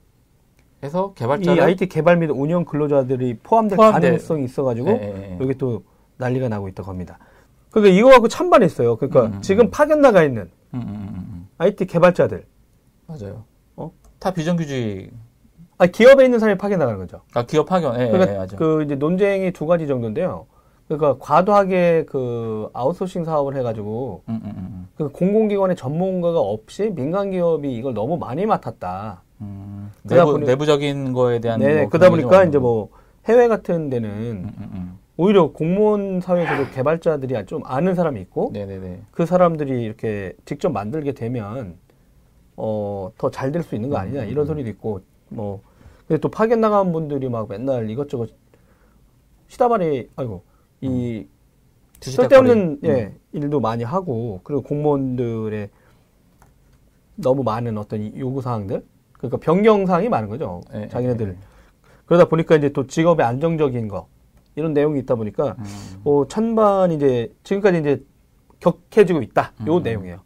해서 0.83 1.13
이 1.17 1.19
개발자를 1.19 1.61
IT 1.63 1.89
개발 1.89 2.19
및 2.19 2.31
운영 2.31 2.65
근로자들이 2.65 3.39
포함될 3.43 3.77
포함돼- 3.77 3.93
가능성이 3.93 4.45
있어가지고 4.45 4.89
예, 4.91 4.93
예, 4.93 5.33
예. 5.33 5.39
여기 5.41 5.55
또 5.59 5.83
난리가 6.19 6.49
나고 6.49 6.69
있다고 6.69 6.89
합니다. 6.89 7.19
그러니까 7.73 7.97
이거 7.99 8.11
갖고 8.11 8.29
찬반했어요. 8.29 8.95
그러니까 8.97 9.27
음, 9.27 9.33
음, 9.35 9.43
지금 9.43 9.71
파견 9.71 10.01
나가 10.01 10.23
있는 10.23 10.43
음, 10.75 10.81
음, 10.81 10.89
음, 10.89 11.15
음. 11.17 11.49
IT 11.59 11.87
개발자들, 11.87 12.47
맞아요. 13.09 13.45
어? 14.19 14.21
다 14.21 14.31
비정규직, 14.33 15.13
아 15.79 15.87
기업에 15.87 16.25
있는 16.25 16.39
사람이 16.39 16.59
파견 16.59 16.79
나가는 16.81 16.99
거죠. 16.99 17.21
아, 17.35 17.45
기업 17.47 17.67
파견, 17.67 17.99
예, 18.01 18.07
예, 18.07 18.11
그러니까 18.11 18.33
예, 18.33 18.37
맞아요. 18.37 18.57
그 18.57 18.83
이제 18.83 18.97
논쟁이 18.97 19.53
두 19.53 19.67
가지 19.67 19.87
정도인데요. 19.87 20.47
그러니까 20.89 21.17
과도하게 21.19 22.07
그 22.09 22.69
아웃소싱 22.73 23.25
사업을 23.25 23.57
해가지고 23.57 24.23
음, 24.29 24.41
음, 24.43 24.51
음, 24.51 24.53
음. 24.57 24.89
그 24.97 25.09
공공기관의 25.11 25.77
전문가가 25.77 26.41
없이 26.41 26.91
민간 26.95 27.31
기업이 27.31 27.73
이걸 27.73 27.95
너무 27.95 28.17
많이 28.17 28.47
맡았다. 28.47 29.23
음, 29.43 29.93
내부, 30.03 30.33
보니- 30.33 30.47
내부적인 30.47 31.13
거에 31.13 31.39
대한 31.41 31.61
네, 31.61 31.83
뭐 31.83 31.89
그러다 31.91 32.11
보니까 32.11 32.41
좀 32.41 32.49
이제 32.49 32.59
뭐 32.59 32.89
해외 33.27 33.47
같은 33.49 33.91
데는 33.91 34.11
음. 34.59 34.99
오히려 35.19 35.53
공무원 35.53 36.21
사회에서도 36.21 36.71
개발자들이 36.71 37.47
좀 37.47 37.63
아는 37.67 37.95
사람이 37.95 38.21
있고 38.23 38.51
네네네. 38.53 39.03
그 39.11 39.27
사람들이 39.27 39.83
이렇게 39.83 40.33
직접 40.45 40.71
만들게 40.71 41.13
되면 41.13 41.77
어, 42.61 43.13
더 43.17 43.31
잘 43.31 43.53
될 43.53 43.63
수 43.63 43.75
있는 43.77 43.89
거 43.89 43.97
아니냐 43.99 44.25
이런 44.25 44.45
소리도 44.47 44.69
있고 44.71 45.01
뭐 45.29 45.63
근데 46.07 46.21
또 46.21 46.29
파견 46.29 46.61
나간 46.61 46.93
분들이 46.93 47.29
막 47.29 47.49
맨날 47.49 47.89
이것저것 47.89 48.31
시다발이 49.49 50.11
아이고 50.17 50.43
이 50.81 51.27
쓸데없는 52.01 52.79
음. 52.83 52.89
예, 52.89 53.15
일도 53.33 53.61
많이 53.61 53.85
하고 53.85 54.41
그리고 54.45 54.63
공무원들의 54.63 55.71
너무 57.17 57.43
많은 57.43 57.79
어떤 57.79 58.01
이 58.03 58.13
요구 58.19 58.41
사항들 58.43 58.85
그러니까 59.15 59.37
변경 59.39 59.87
사항이 59.87 60.09
많은 60.09 60.29
거죠 60.29 60.61
예, 60.75 60.83
예, 60.83 60.89
자기네들 60.89 61.29
예. 61.31 61.37
그러다 62.07 62.25
보니까 62.29 62.57
이제 62.57 62.71
또 62.71 62.87
직업의 62.87 63.25
안정적인 63.25 63.87
거 63.89 64.09
이런 64.57 64.73
내용이 64.73 64.99
있다 65.01 65.15
보니까 65.15 65.57
음. 65.59 66.01
어, 66.05 66.27
찬반 66.29 66.91
이제 66.91 67.33
지금까지 67.45 67.79
이제 67.79 68.05
격해지고 68.61 69.23
있다 69.23 69.53
요 69.69 69.77
음. 69.77 69.83
내용이에요. 69.83 70.21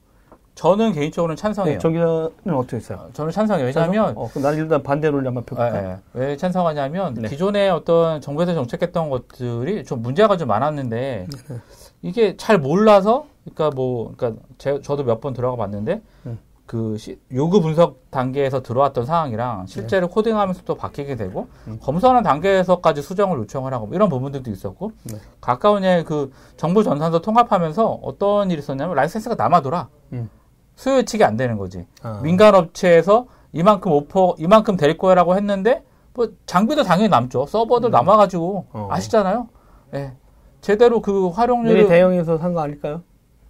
저는 0.54 0.92
개인적으로는 0.92 1.36
찬성해요. 1.36 1.74
네, 1.74 1.78
정 1.78 1.92
기자는 1.92 2.58
어떻게 2.58 2.76
했어요? 2.76 2.98
어, 3.02 3.08
저는 3.12 3.32
찬성해요. 3.32 3.66
왜냐하면 3.66 4.12
어, 4.16 4.28
그럼 4.28 4.42
난 4.42 4.54
일단 4.56 4.82
반대 4.82 5.10
논리 5.10 5.26
한번 5.26 5.44
펴볼까? 5.44 5.82
예, 5.84 5.90
예. 5.92 5.96
왜 6.12 6.36
찬성하냐면 6.36 7.14
네. 7.14 7.28
기존에 7.28 7.70
어떤 7.70 8.20
정부에서 8.20 8.54
정책했던 8.54 9.08
것들이 9.08 9.84
좀 9.84 10.02
문제가 10.02 10.36
좀 10.36 10.48
많았는데 10.48 11.26
네. 11.48 11.56
이게 12.02 12.36
잘 12.36 12.58
몰라서 12.58 13.24
그러니까 13.44 13.70
뭐 13.74 14.12
그러니까 14.16 14.42
제, 14.58 14.80
저도 14.82 15.04
몇 15.04 15.20
번 15.22 15.32
들어가 15.32 15.56
봤는데 15.56 16.02
음. 16.26 16.38
그 16.66 16.96
시- 16.98 17.18
요구 17.32 17.60
분석 17.60 18.10
단계에서 18.10 18.62
들어왔던 18.62 19.04
상황이랑 19.06 19.66
실제로 19.66 20.08
코딩하면서 20.08 20.62
또 20.64 20.74
바뀌게 20.74 21.16
되고 21.16 21.48
네. 21.64 21.72
음. 21.72 21.78
검수하는 21.80 22.22
단계에서까지 22.22 23.00
수정을 23.00 23.38
요청을 23.38 23.72
하고 23.72 23.86
뭐 23.86 23.94
이런 23.96 24.08
부분들도 24.10 24.50
있었고 24.50 24.92
네. 25.04 25.16
가까운 25.40 25.82
예그 25.82 26.30
정부 26.58 26.84
전산서 26.84 27.20
통합하면서 27.22 28.00
어떤 28.02 28.50
일이 28.50 28.58
있었냐면 28.60 28.94
라이센스가 28.96 29.34
남아돌아 29.34 29.88
음. 30.12 30.28
수요 30.74 30.96
예측이 30.98 31.24
안 31.24 31.36
되는 31.36 31.56
거지. 31.58 31.86
아. 32.02 32.20
민간 32.22 32.54
업체에서 32.54 33.26
이만큼 33.52 33.92
오퍼 33.92 34.36
이만큼 34.38 34.76
될 34.76 34.96
거라고 34.96 35.36
했는데 35.36 35.84
뭐 36.14 36.28
장비도 36.46 36.82
당연히 36.84 37.08
남죠. 37.08 37.46
서버들 37.46 37.90
남아가지고 37.90 38.66
어. 38.72 38.88
아시잖아요. 38.90 39.48
예. 39.94 40.12
제대로 40.60 41.00
그 41.02 41.10
미리 41.10 41.30
활용률을 41.32 41.88
대형에서 41.88 42.38
산 42.38 42.54
거 42.54 42.60
아닐까요? 42.60 43.02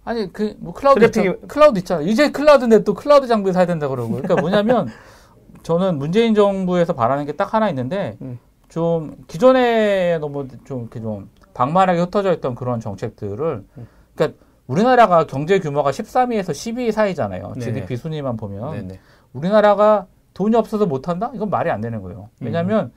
아니 0.05 0.31
그 0.33 0.55
뭐 0.59 0.73
클라우드 0.73 0.99
트래픽이- 0.99 1.17
있잖아. 1.35 1.47
클라우드 1.47 1.79
있잖아. 1.79 2.01
이제 2.01 2.31
클라우드인데 2.31 2.83
또 2.83 2.93
클라우드 2.93 3.27
장비 3.27 3.53
사야 3.53 3.65
된다 3.65 3.87
그러고. 3.87 4.11
그러니까 4.13 4.35
뭐냐면 4.35 4.87
저는 5.63 5.97
문재인 5.97 6.33
정부에서 6.35 6.93
바라는 6.93 7.25
게 7.25 7.33
딱 7.33 7.53
하나 7.53 7.69
있는데 7.69 8.17
음. 8.21 8.37
좀 8.67 9.15
기존에 9.27 10.17
너무 10.19 10.47
좀 10.65 10.81
이렇게 10.81 10.99
좀 10.99 11.29
방만하게 11.53 12.01
흩어져 12.01 12.33
있던 12.33 12.55
그런 12.55 12.79
정책들을 12.81 13.63
음. 13.77 13.87
그러니까 14.15 14.37
우리나라가 14.67 15.25
경제 15.25 15.59
규모가 15.59 15.91
13위에서 15.91 16.51
12위 16.51 16.91
사이잖아요. 16.91 17.53
네네. 17.53 17.59
GDP 17.59 17.97
순위만 17.97 18.37
보면 18.37 18.71
네네. 18.71 18.99
우리나라가 19.33 20.07
돈이 20.33 20.55
없어서 20.55 20.85
못 20.85 21.07
한다? 21.07 21.31
이건 21.33 21.49
말이 21.49 21.69
안 21.69 21.81
되는 21.81 22.01
거예요. 22.01 22.29
왜냐하면 22.39 22.91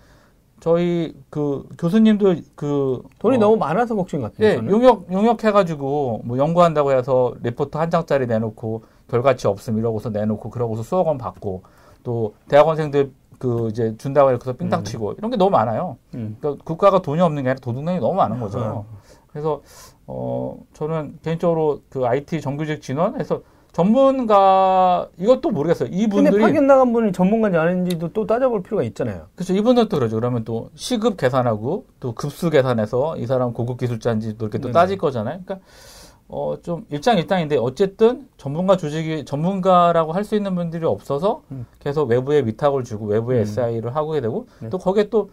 저희 0.61 1.15
그 1.29 1.69
교수님도 1.79 2.37
그 2.55 3.03
돈이 3.19 3.37
어, 3.37 3.41
너무 3.41 3.57
많아서 3.57 3.95
걱정 3.95 4.23
같아요. 4.23 4.47
예, 4.47 4.55
저는. 4.57 4.71
용역 4.71 5.13
용역 5.13 5.45
해가지고 5.45 6.23
뭐 6.25 6.39
연구한다고 6.39 6.93
해서 6.93 7.35
리포트 7.43 7.77
한 7.77 7.91
장짜리 7.91 8.27
내놓고 8.27 8.85
결과치 9.09 9.47
없음 9.47 9.79
이러고서 9.79 10.11
내놓고 10.11 10.51
그러고서 10.51 10.83
수억 10.83 11.09
원 11.09 11.19
받고 11.19 11.63
또 12.03 12.35
대학원생들 12.49 13.13
그 13.39 13.69
이제 13.69 13.95
준다고 13.99 14.31
해서 14.31 14.53
삥땅 14.55 14.85
치고 14.85 15.15
이런 15.19 15.31
게 15.31 15.37
너무 15.37 15.51
많아요. 15.51 15.99
음. 16.15 16.37
그러니까 16.41 16.65
국가가 16.65 17.03
돈이 17.03 17.21
없는 17.21 17.43
게 17.43 17.51
아니라 17.51 17.61
도둑놈이 17.61 18.01
너무 18.01 18.15
많은 18.15 18.39
아. 18.39 18.41
거죠. 18.41 18.87
그래서 19.37 19.61
어 20.07 20.57
저는 20.73 21.19
개인적으로 21.23 21.83
그 21.91 22.07
IT 22.07 22.41
정규직 22.41 22.81
진원해서 22.81 23.43
전문가 23.73 25.07
이것도 25.19 25.51
모르겠어요. 25.51 25.91
근데 25.91 26.03
이분들이 26.03 26.41
파견 26.41 26.67
나간 26.67 26.95
분이 26.95 27.13
전문가인지 27.13 27.59
아닌지도 27.59 28.15
또 28.15 28.27
따져볼 28.27 28.63
필요가 28.63 28.83
있잖아요. 28.85 29.27
그렇죠. 29.35 29.53
이분들도 29.55 29.95
그러죠. 29.95 30.17
그러면 30.17 30.45
또 30.45 30.71
시급 30.75 31.19
계산하고 31.19 31.85
또 32.01 32.15
급수 32.15 32.49
계산해서 32.49 33.19
이 33.19 33.27
사람 33.27 33.53
고급 33.53 33.77
기술자인지 33.79 34.39
또 34.39 34.47
이렇게 34.47 34.57
또 34.57 34.69
네네. 34.69 34.73
따질 34.73 34.97
거잖아요. 34.97 35.41
그러니까 35.45 35.67
어 36.29 36.57
좀 36.63 36.87
일장일단인데 36.91 37.59
어쨌든 37.59 38.27
전문가 38.39 38.79
조직이 38.79 39.27
전문가라고 39.27 40.13
할 40.13 40.25
수 40.25 40.35
있는 40.35 40.55
분들이 40.55 40.87
없어서 40.87 41.43
음. 41.53 41.67
계속 41.81 42.09
외부에 42.09 42.41
위탁을 42.47 42.83
주고 42.85 43.07
외부에 43.07 43.37
음. 43.37 43.43
SI를 43.43 43.95
하게 43.95 44.23
되고 44.23 44.47
네. 44.61 44.71
또 44.71 44.79
거기에 44.79 45.11
또 45.11 45.29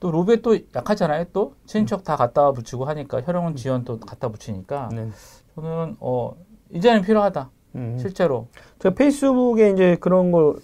또 0.00 0.10
로비에 0.10 0.36
또 0.36 0.56
약하잖아요. 0.74 1.26
또 1.32 1.54
친인척 1.66 2.04
다 2.04 2.16
갖다 2.16 2.50
붙이고 2.52 2.86
하니까 2.86 3.20
혈연 3.20 3.54
지원 3.54 3.84
또 3.84 4.00
갖다 4.00 4.28
붙이니까 4.28 4.88
네. 4.92 5.08
저는 5.54 5.96
어 6.00 6.34
이제는 6.70 7.02
필요하다. 7.02 7.50
음. 7.76 7.96
실제로. 8.00 8.48
제가 8.78 8.94
페이스북에 8.94 9.70
이제 9.70 9.96
그런 10.00 10.32
걸 10.32 10.56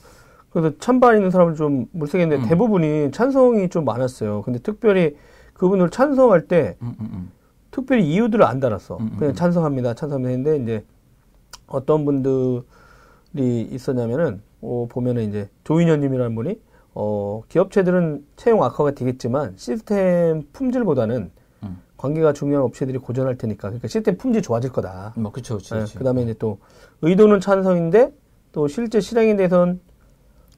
그래서 0.50 0.74
찬반 0.78 1.16
있는 1.16 1.30
사람을 1.30 1.54
좀 1.54 1.86
물색했는데 1.92 2.44
음. 2.44 2.48
대부분이 2.48 3.10
찬성이 3.12 3.68
좀 3.68 3.84
많았어요. 3.84 4.40
근데 4.42 4.58
특별히 4.58 5.16
그분을 5.52 5.90
찬성할 5.90 6.48
때 6.48 6.76
음, 6.80 6.94
음, 6.98 7.10
음. 7.12 7.30
특별히 7.70 8.10
이유들을 8.10 8.42
안 8.42 8.58
달았어. 8.58 8.96
음, 8.96 9.10
음, 9.12 9.16
그냥 9.18 9.32
음. 9.32 9.34
찬성합니다. 9.34 9.94
찬성합니다 9.94 10.30
했는데 10.30 10.62
이제 10.62 10.84
어떤 11.66 12.06
분들이 12.06 12.62
있었냐면은 13.70 14.40
어, 14.62 14.86
보면은 14.88 15.28
이제 15.28 15.50
조인현님이라는 15.64 16.34
분이 16.34 16.58
어, 16.98 17.42
기업체들은 17.50 18.24
채용 18.36 18.64
악화가 18.64 18.92
되겠지만 18.92 19.52
시스템 19.56 20.44
품질보다는 20.54 21.30
음. 21.62 21.78
관계가 21.98 22.32
중요한 22.32 22.64
업체들이 22.64 22.96
고전할 22.96 23.36
테니까 23.36 23.68
그러니까 23.68 23.86
시스템 23.86 24.16
품질 24.16 24.40
좋아질 24.40 24.72
거다. 24.72 25.12
뭐 25.16 25.30
그렇죠. 25.30 25.58
그 25.94 26.04
다음에 26.04 26.22
이제 26.22 26.34
또 26.38 26.58
의도는 27.02 27.40
찬성인데 27.40 28.14
또 28.52 28.66
실제 28.66 29.00
실행에 29.00 29.36
대해서는 29.36 29.78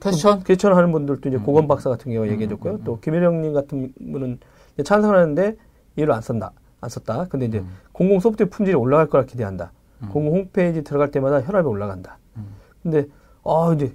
퀘스천 0.00 0.44
개천하는 0.44 0.92
분들도 0.92 1.28
이제 1.28 1.38
음. 1.38 1.42
고건 1.42 1.66
박사 1.66 1.90
같은 1.90 2.12
경우 2.12 2.24
음, 2.24 2.30
얘기해줬고요. 2.30 2.74
음, 2.74 2.78
음. 2.78 2.84
또 2.84 3.00
김혜령님 3.00 3.52
같은 3.52 3.92
분은 4.12 4.38
찬성하는데 4.84 5.56
이를 5.96 6.12
안 6.12 6.22
썼다. 6.22 6.52
안 6.80 6.88
썼다. 6.88 7.26
근데 7.30 7.46
이제 7.46 7.58
음. 7.58 7.68
공공 7.90 8.20
소프트웨어 8.20 8.48
품질이 8.48 8.76
올라갈 8.76 9.08
거라 9.08 9.24
기대한다. 9.24 9.72
음. 10.04 10.08
공공 10.12 10.36
홈페이지 10.36 10.84
들어갈 10.84 11.10
때마다 11.10 11.40
혈압이 11.40 11.66
올라간다. 11.66 12.18
음. 12.36 12.46
근데 12.84 13.08
아 13.44 13.72
이제 13.74 13.92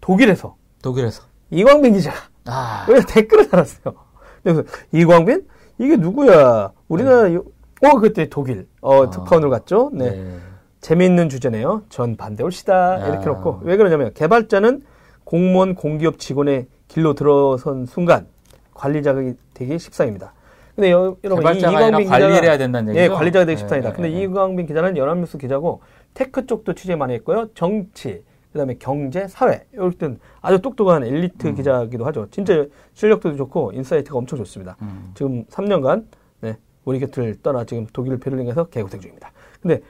독일에서 0.00 0.56
독일에서 0.80 1.30
이광빈 1.52 1.92
기자가 1.92 2.16
아왜 2.46 3.00
댓글을 3.08 3.48
달았어요. 3.48 3.94
그래서 4.42 4.62
이광빈 4.92 5.46
이게 5.78 5.96
누구야? 5.96 6.72
우리나라 6.88 7.28
이- 7.28 7.36
어 7.36 7.98
그때 8.00 8.28
독일 8.28 8.66
어 8.80 9.04
아. 9.04 9.10
특파원을 9.10 9.50
갔죠. 9.50 9.90
네. 9.92 10.10
네. 10.10 10.36
재미있는 10.80 11.28
주제네요. 11.28 11.82
전 11.90 12.16
반대 12.16 12.42
올시다. 12.42 12.94
아. 12.94 13.06
이렇게 13.08 13.26
놓고. 13.26 13.60
왜 13.62 13.76
그러냐면, 13.76 14.12
개발자는 14.14 14.82
공무원, 15.22 15.76
공기업 15.76 16.18
직원의 16.18 16.66
길로 16.88 17.14
들어선 17.14 17.86
순간 17.86 18.26
관리 18.74 19.00
자격이 19.04 19.34
되기 19.54 19.78
십상입니다. 19.78 20.32
근데 20.74 20.90
여, 20.90 21.16
여러분, 21.22 21.54
이 21.54 21.58
이광빈 21.58 22.08
관리를 22.08 22.42
해야 22.42 22.58
된다는 22.58 22.96
예, 22.96 23.02
얘기죠. 23.02 23.14
관리자가 23.14 23.44
되기 23.44 23.56
네, 23.56 23.60
십상이다. 23.60 23.88
네, 23.90 23.94
근데 23.94 24.08
네. 24.10 24.22
이광빈 24.22 24.66
기자는 24.66 24.96
연합뉴스 24.96 25.38
기자고, 25.38 25.82
tech 26.14 26.46
쪽도 26.46 26.72
취재 26.74 26.96
많이 26.96 27.14
했고요. 27.14 27.50
정치, 27.54 28.24
그 28.52 28.58
다음에 28.58 28.76
경제, 28.78 29.26
사회. 29.28 29.64
이런 29.72 30.18
아주 30.42 30.60
똑똑한 30.60 31.04
엘리트 31.04 31.46
음. 31.48 31.54
기자기도 31.54 32.04
하죠. 32.06 32.28
진짜 32.30 32.66
실력도 32.92 33.36
좋고, 33.36 33.72
insight가 33.72 34.18
엄청 34.18 34.36
좋습니다. 34.38 34.76
음. 34.82 35.12
지금 35.14 35.44
3년간 35.46 36.04
네, 36.40 36.58
우리 36.84 37.00
곁을 37.00 37.40
떠나 37.42 37.64
지금 37.64 37.86
독일 37.92 38.20
베를린에서 38.20 38.64
개고생 38.64 39.00
중입니다. 39.00 39.32
근데 39.62 39.80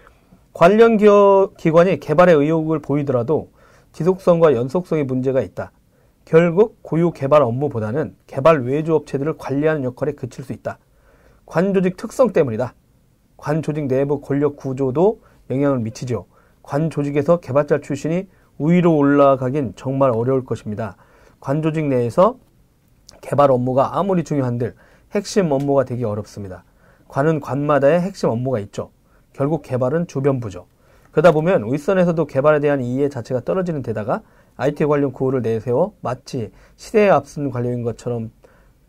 관련 0.52 0.96
기업 0.96 1.56
기관이 1.56 1.98
개발에 1.98 2.36
의욕을 2.36 2.78
보이더라도 2.78 3.50
지속성과 3.92 4.54
연속성의 4.54 5.04
문제가 5.04 5.42
있다. 5.42 5.72
결국 6.24 6.78
고유 6.82 7.10
개발 7.10 7.42
업무보다는 7.42 8.14
개발 8.28 8.62
외주 8.62 8.94
업체들을 8.94 9.36
관리하는 9.38 9.82
역할에 9.82 10.12
그칠 10.12 10.44
수 10.44 10.52
있다. 10.52 10.78
관 11.46 11.74
조직 11.74 11.96
특성 11.96 12.32
때문이다. 12.32 12.74
관 13.36 13.60
조직 13.60 13.88
내부 13.88 14.20
권력 14.20 14.56
구조도 14.56 15.20
영향을 15.50 15.80
미치죠. 15.80 16.26
관 16.62 16.90
조직에서 16.90 17.40
개발자 17.40 17.80
출신이 17.80 18.28
우위로 18.58 18.96
올라가긴 18.96 19.74
정말 19.76 20.10
어려울 20.10 20.44
것입니다. 20.44 20.96
관 21.40 21.62
조직 21.62 21.86
내에서 21.86 22.36
개발 23.20 23.50
업무가 23.50 23.98
아무리 23.98 24.24
중요한들 24.24 24.74
핵심 25.12 25.50
업무가 25.52 25.84
되기 25.84 26.04
어렵습니다. 26.04 26.64
관은 27.08 27.40
관마다의 27.40 28.00
핵심 28.00 28.28
업무가 28.28 28.58
있죠. 28.60 28.90
결국 29.32 29.62
개발은 29.62 30.06
주변부죠. 30.06 30.66
그러다 31.10 31.32
보면 31.32 31.70
윗선에서도 31.70 32.24
개발에 32.26 32.60
대한 32.60 32.80
이해 32.80 33.08
자체가 33.08 33.40
떨어지는 33.40 33.82
데다가 33.82 34.22
IT 34.56 34.86
관련 34.86 35.12
구호를 35.12 35.42
내세워 35.42 35.94
마치 36.00 36.50
시대에 36.76 37.10
앞선 37.10 37.50
관료인 37.50 37.82
것처럼 37.82 38.30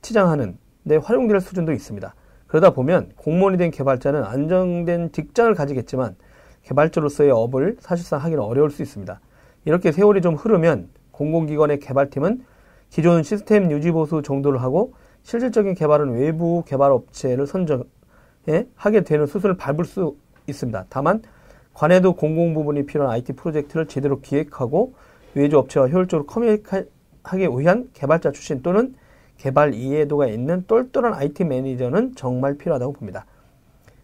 치장하는 0.01 0.57
데 0.87 0.97
활용될 0.97 1.39
수준도 1.41 1.71
있습니다. 1.71 2.13
그러다 2.47 2.71
보면 2.71 3.11
공무원이 3.17 3.57
된 3.57 3.71
개발자는 3.71 4.23
안정된 4.23 5.11
직장을 5.11 5.53
가지겠지만 5.55 6.15
개발자로서의 6.63 7.31
업을 7.31 7.77
사실상 7.79 8.19
하기는 8.21 8.41
어려울 8.41 8.69
수 8.69 8.81
있습니다. 8.81 9.19
이렇게 9.65 9.91
세월이 9.91 10.21
좀 10.21 10.35
흐르면 10.35 10.89
공공기관의 11.11 11.79
개발팀은 11.79 12.43
기존 12.89 13.23
시스템 13.23 13.71
유지 13.71 13.91
보수 13.91 14.21
정도를 14.21 14.61
하고 14.61 14.93
실질적인 15.23 15.73
개발은 15.73 16.13
외부 16.13 16.63
개발 16.65 16.91
업체를 16.91 17.47
선정해 17.47 17.85
하게 18.75 19.01
되는 19.01 19.25
수순을 19.25 19.57
밟을 19.57 19.85
수 19.85 20.15
있습니다. 20.47 20.85
다만 20.89 21.21
관에도 21.73 22.13
공공 22.13 22.53
부분이 22.53 22.85
필요한 22.85 23.11
IT 23.11 23.33
프로젝트를 23.33 23.87
제대로 23.87 24.19
기획하고 24.19 24.93
외주 25.33 25.57
업체와 25.57 25.87
효율적으로 25.87 26.27
커뮤니케이하기 26.27 27.47
위한 27.57 27.89
개발자 27.93 28.31
출신 28.31 28.61
또는 28.61 28.95
개발 29.37 29.73
이해도가 29.73 30.27
있는 30.27 30.65
똘똘한 30.67 31.13
IT 31.13 31.45
매니저는 31.45 32.15
정말 32.15 32.57
필요하다고 32.57 32.93
봅니다. 32.93 33.25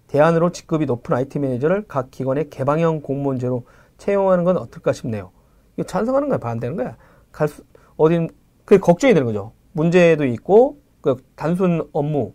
대안으로 0.08 0.51
직급이 0.51 0.88
높은 0.88 1.16
IT 1.16 1.38
매니저를 1.38 1.86
각 1.88 2.10
기관의 2.10 2.50
개방형 2.50 3.01
공무원제로 3.01 3.66
채용하는 3.98 4.44
건 4.44 4.58
어떨까 4.58 4.92
싶네요. 4.92 5.32
이거 5.79 5.86
찬성하는 5.86 6.27
거야, 6.27 6.38
반대하는 6.38 6.75
거야? 6.75 6.98
갈 7.31 7.48
수, 7.48 7.63
어딘, 7.95 8.29
그게 8.65 8.79
걱정이 8.79 9.13
되는 9.13 9.25
거죠. 9.25 9.53
문제도 9.71 10.25
있고, 10.25 10.81
그 11.00 11.15
단순 11.36 11.88
업무, 11.93 12.33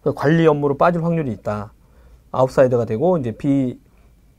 그 0.00 0.14
관리 0.14 0.46
업무로 0.46 0.78
빠질 0.78 1.04
확률이 1.04 1.30
있다. 1.32 1.74
아웃사이더가 2.32 2.86
되고, 2.86 3.18
이제 3.18 3.32
비, 3.32 3.78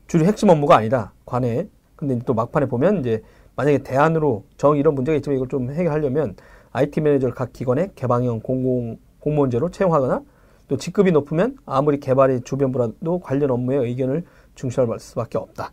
주류 0.08 0.24
핵심 0.24 0.48
업무가 0.48 0.76
아니다. 0.76 1.12
관에. 1.24 1.68
근데 1.94 2.18
또 2.26 2.34
막판에 2.34 2.66
보면 2.66 3.00
이제 3.00 3.22
만약에 3.54 3.78
대안으로 3.84 4.44
정 4.56 4.76
이런 4.76 4.96
문제가 4.96 5.14
있지만 5.16 5.36
이걸 5.36 5.48
좀 5.48 5.70
해결하려면 5.70 6.34
IT 6.72 7.02
매니저를 7.02 7.34
각 7.34 7.52
기관의 7.52 7.92
개방형 7.94 8.40
공공, 8.40 8.98
공무원제로 9.20 9.70
채용하거나 9.70 10.22
또 10.66 10.76
직급이 10.76 11.12
높으면 11.12 11.56
아무리 11.66 12.00
개발이 12.00 12.40
주변부라도 12.40 13.20
관련 13.20 13.50
업무에 13.50 13.76
의견을 13.76 14.24
중시할 14.56 14.88
수밖에 14.98 15.38
없다. 15.38 15.72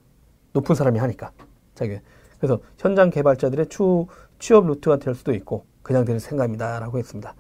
높은 0.54 0.76
사람이 0.76 1.00
하니까. 1.00 1.32
자기. 1.74 2.00
그래서 2.40 2.60
현장 2.78 3.10
개발자들의 3.10 3.68
추, 3.70 4.08
취업 4.40 4.68
루트가 4.68 4.98
될 4.98 5.16
수도 5.16 5.34
있고 5.34 5.66
그냥 5.82 6.06
되는 6.06 6.20
생각입니다라고 6.20 6.98
했습니다. 6.98 7.34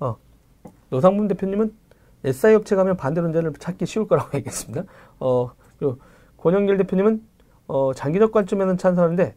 어, 0.00 0.16
노상문 0.90 1.28
대표님은 1.28 1.72
SI 2.24 2.54
업체 2.54 2.76
가면 2.76 2.96
반대 2.96 3.20
논제를 3.20 3.52
찾기 3.58 3.86
쉬울 3.86 4.06
거라고 4.08 4.30
얘기했습니다. 4.38 4.84
어, 5.20 5.52
그리고 5.78 5.98
권영길 6.38 6.76
대표님은 6.78 7.22
어, 7.68 7.92
장기적 7.94 8.32
관점에는 8.32 8.76
찬성하는데 8.78 9.34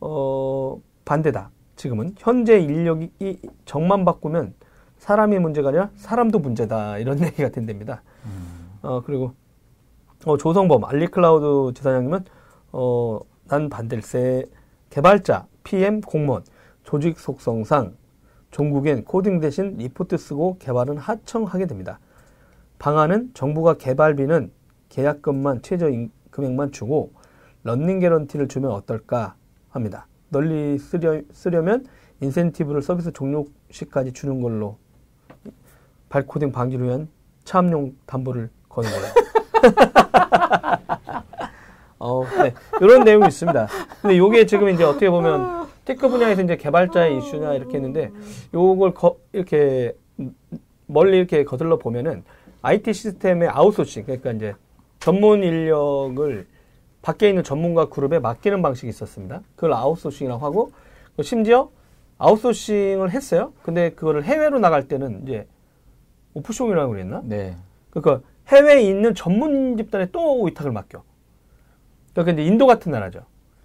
어, 0.00 0.80
반대다. 1.04 1.50
지금은 1.76 2.14
현재 2.18 2.58
인력이 2.58 3.40
정만 3.64 4.04
바꾸면 4.04 4.54
사람이 4.98 5.38
문제가 5.38 5.68
아니라 5.68 5.90
사람도 5.96 6.38
문제다 6.38 6.98
이런 6.98 7.18
얘기가 7.22 7.50
된답니다. 7.50 8.02
음. 8.24 8.78
어 8.82 9.02
그리고 9.04 9.34
어, 10.24 10.36
조성범 10.36 10.84
알리클라우드 10.84 11.74
지사장님은 11.74 12.24
어, 12.72 13.20
난 13.54 13.68
반댈세 13.68 14.46
개발자, 14.90 15.46
PM, 15.62 16.00
공무원, 16.00 16.42
조직 16.82 17.20
속성상 17.20 17.94
종국엔 18.50 19.04
코딩 19.04 19.38
대신 19.38 19.76
리포트 19.76 20.16
쓰고 20.16 20.58
개발은 20.58 20.98
하청하게 20.98 21.66
됩니다. 21.66 22.00
방안은 22.80 23.30
정부가 23.32 23.74
개발비는 23.74 24.50
계약금만 24.88 25.62
최저 25.62 25.86
금액만 26.32 26.72
주고 26.72 27.12
running 27.62 28.00
guarantee를 28.00 28.48
주면 28.48 28.72
어떨까 28.72 29.36
합니다. 29.70 30.08
널리 30.30 30.76
쓰려, 30.76 31.22
쓰려면 31.30 31.86
인센티브를 32.22 32.82
서비스 32.82 33.12
종료 33.12 33.44
시까지 33.70 34.12
주는 34.12 34.40
걸로 34.40 34.78
발코딩 36.08 36.50
방지를 36.50 36.86
위한 36.86 37.08
차압용 37.44 37.94
담보를 38.06 38.50
거는 38.68 38.90
거예요. 38.90 39.14
이런 42.80 43.04
내용이 43.04 43.28
있습니다. 43.28 43.68
근데 44.02 44.18
요게 44.18 44.46
지금 44.46 44.68
이제 44.68 44.84
어떻게 44.84 45.10
보면 45.10 45.68
tech 45.84 46.08
분야에서 46.08 46.42
이제 46.42 46.56
개발자의 46.56 47.18
이슈냐 47.18 47.54
이렇게 47.54 47.76
했는데 47.76 48.10
요걸 48.52 48.94
거, 48.94 49.18
이렇게 49.32 49.96
멀리 50.86 51.18
이렇게 51.18 51.44
거슬러 51.44 51.78
보면은 51.78 52.24
IT 52.62 52.92
시스템의 52.92 53.48
아웃소싱 53.48 54.04
그러니까 54.04 54.32
이제 54.32 54.54
전문 54.98 55.42
인력을 55.42 56.46
밖에 57.02 57.28
있는 57.28 57.44
전문가 57.44 57.90
그룹에 57.90 58.18
맡기는 58.18 58.62
방식이 58.62 58.88
있었습니다. 58.88 59.42
그걸 59.54 59.74
아웃소싱이라고 59.74 60.44
하고 60.44 60.72
심지어 61.22 61.68
아웃소싱을 62.18 63.10
했어요. 63.10 63.52
근데 63.62 63.90
그거를 63.90 64.24
해외로 64.24 64.58
나갈 64.58 64.88
때는 64.88 65.22
이제 65.24 65.46
offshore이라고 66.32 66.92
그랬나? 66.92 67.20
네. 67.24 67.56
그러니까 67.90 68.26
해외에 68.48 68.82
있는 68.82 69.14
전문 69.14 69.76
집단에 69.76 70.06
또 70.10 70.42
위탁을 70.42 70.72
맡겨. 70.72 71.02
그러니까 72.14 72.32
이제 72.32 72.44
인도 72.50 72.66
같은 72.66 72.92
나라죠. 72.92 73.20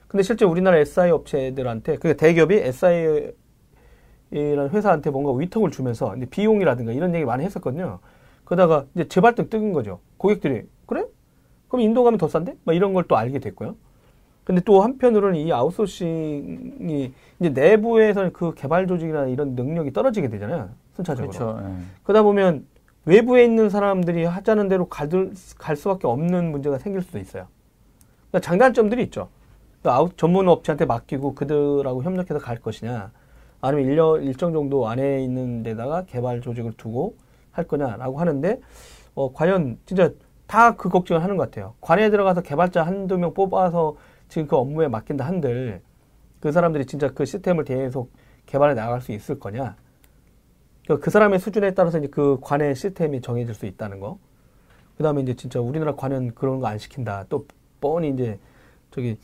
근데 0.07 0.23
실제 0.23 0.43
우리나라 0.43 0.77
SI 0.77 1.11
업체들한테 1.11 1.97
그 1.97 2.17
대기업이 2.17 2.55
SI라는 2.55 3.33
회사한테 4.31 5.11
뭔가 5.11 5.31
위탁을 5.31 5.69
주면서 5.71 6.15
비용이라든가 6.31 6.91
이런 6.91 7.13
얘기 7.15 7.25
많이 7.25 7.43
했었거든요. 7.45 7.99
그러다가 8.43 8.85
이제 8.95 9.07
재발등 9.07 9.49
뜨는 9.49 9.71
거죠. 9.73 9.99
고객들이 10.17 10.63
그래? 10.87 11.05
그럼 11.67 11.81
인도 11.81 12.03
가면 12.03 12.17
더 12.17 12.27
싼데? 12.27 12.55
막 12.63 12.75
이런 12.75 12.93
걸 12.93 13.03
또 13.07 13.15
알게 13.15 13.37
됐고요. 13.39 13.75
근데 14.43 14.61
또 14.65 14.81
한편으로는 14.81 15.35
이 15.39 15.53
아웃소싱이 15.53 17.13
이제 17.39 17.49
내부에서 17.49 18.31
그 18.33 18.55
개발 18.55 18.87
조직이나 18.87 19.27
이런 19.27 19.53
능력이 19.53 19.93
떨어지게 19.93 20.27
되잖아요. 20.29 20.69
순차적으로. 20.95 21.29
그렇죠. 21.31 21.59
예. 21.63 21.83
그러다 22.03 22.23
보면 22.23 22.65
외부에 23.05 23.43
있는 23.43 23.69
사람들이 23.69 24.25
하자는 24.25 24.67
대로 24.67 24.87
갈, 24.87 25.07
갈 25.59 25.75
수밖에 25.75 26.07
없는 26.07 26.51
문제가 26.51 26.79
생길 26.79 27.03
수도 27.03 27.19
있어요. 27.19 27.45
그러니까 28.31 28.39
장단점들이 28.41 29.03
있죠. 29.03 29.29
그러니까 29.81 29.99
아웃 29.99 30.17
전문 30.17 30.47
업체한테 30.47 30.85
맡기고 30.85 31.35
그들하고 31.35 32.03
협력해서 32.03 32.39
갈 32.39 32.57
것이냐, 32.59 33.11
아니면 33.61 33.85
일년 33.85 34.23
일정 34.23 34.53
정도 34.53 34.87
안에 34.87 35.23
있는 35.23 35.63
데다가 35.63 36.05
개발 36.05 36.41
조직을 36.41 36.73
두고 36.73 37.15
할 37.51 37.65
거냐라고 37.67 38.19
하는데 38.19 38.59
어, 39.15 39.33
과연 39.33 39.79
진짜 39.85 40.11
다 40.47 40.75
그 40.75 40.89
걱정을 40.89 41.23
하는 41.23 41.37
것 41.37 41.43
같아요. 41.43 41.75
관에 41.81 42.09
들어가서 42.09 42.41
개발자 42.41 42.83
한두 42.83 43.17
명 43.17 43.33
뽑아서 43.33 43.97
지금 44.29 44.47
그 44.47 44.55
업무에 44.55 44.87
맡긴다 44.87 45.25
한들 45.25 45.81
그 46.39 46.51
사람들이 46.51 46.85
진짜 46.85 47.11
그 47.13 47.25
시스템을 47.25 47.65
계속 47.65 48.11
개발해 48.45 48.73
나갈 48.73 49.01
수 49.01 49.11
있을 49.11 49.39
거냐. 49.39 49.75
그, 50.87 50.99
그 50.99 51.11
사람의 51.11 51.39
수준에 51.39 51.73
따라서 51.75 51.99
이제 51.99 52.07
그 52.07 52.39
관의 52.41 52.75
시스템이 52.75 53.21
정해질 53.21 53.53
수 53.53 53.65
있다는 53.67 53.99
거. 53.99 54.17
그 54.97 55.03
다음에 55.03 55.21
이제 55.21 55.35
진짜 55.35 55.59
우리나라 55.59 55.95
관은 55.95 56.33
그런 56.33 56.59
거 56.59 56.67
안 56.67 56.77
시킨다. 56.77 57.25
또 57.29 57.45
뻔히 57.79 58.09
이제 58.09 58.39
저기 58.91 59.17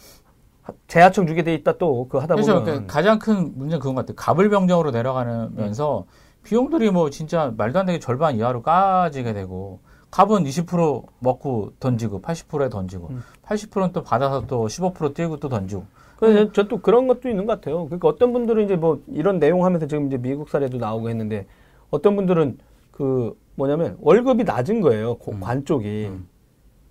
재하청 0.87 1.27
주게 1.27 1.43
돼 1.43 1.53
있다 1.53 1.77
또 1.77 2.07
그 2.09 2.17
하다 2.17 2.35
보면 2.35 2.63
그렇죠. 2.63 2.87
가장 2.87 3.19
큰 3.19 3.51
문제는 3.55 3.79
그건 3.79 3.95
것 3.95 4.01
같아요. 4.01 4.15
가불병정으로 4.15 4.91
내려가면서 4.91 6.05
음. 6.07 6.43
비용들이 6.43 6.91
뭐 6.91 7.09
진짜 7.09 7.53
말도 7.57 7.79
안 7.79 7.85
되게 7.85 7.99
절반 7.99 8.35
이하로 8.35 8.61
까지게 8.61 9.33
되고 9.33 9.79
갑은 10.11 10.43
20% 10.43 11.05
먹고 11.19 11.73
던지고 11.79 12.21
80%에 12.21 12.69
던지고 12.69 13.07
음. 13.09 13.23
80%는 13.45 13.91
또 13.93 14.03
받아서 14.03 14.45
또 14.47 14.65
15% 14.67 15.13
띄고 15.13 15.37
또 15.37 15.49
던지고. 15.49 15.85
그래서 16.17 16.51
저 16.53 16.63
또 16.69 16.79
그런 16.79 17.07
것도 17.07 17.27
있는 17.29 17.45
것 17.45 17.59
같아요. 17.59 17.85
그러니까 17.85 18.07
어떤 18.07 18.31
분들은 18.31 18.63
이제 18.63 18.75
뭐 18.77 19.01
이런 19.07 19.37
내용 19.39 19.65
하면서 19.65 19.85
지금 19.85 20.07
이제 20.07 20.17
미국 20.17 20.49
사례도 20.49 20.77
나오고 20.77 21.09
했는데 21.09 21.45
어떤 21.91 22.15
분들은 22.15 22.57
그 22.91 23.37
뭐냐면 23.55 23.97
월급이 23.99 24.45
낮은 24.45 24.79
거예요. 24.81 25.17
음. 25.27 25.39
관 25.41 25.65
쪽이. 25.65 26.05
음. 26.09 26.27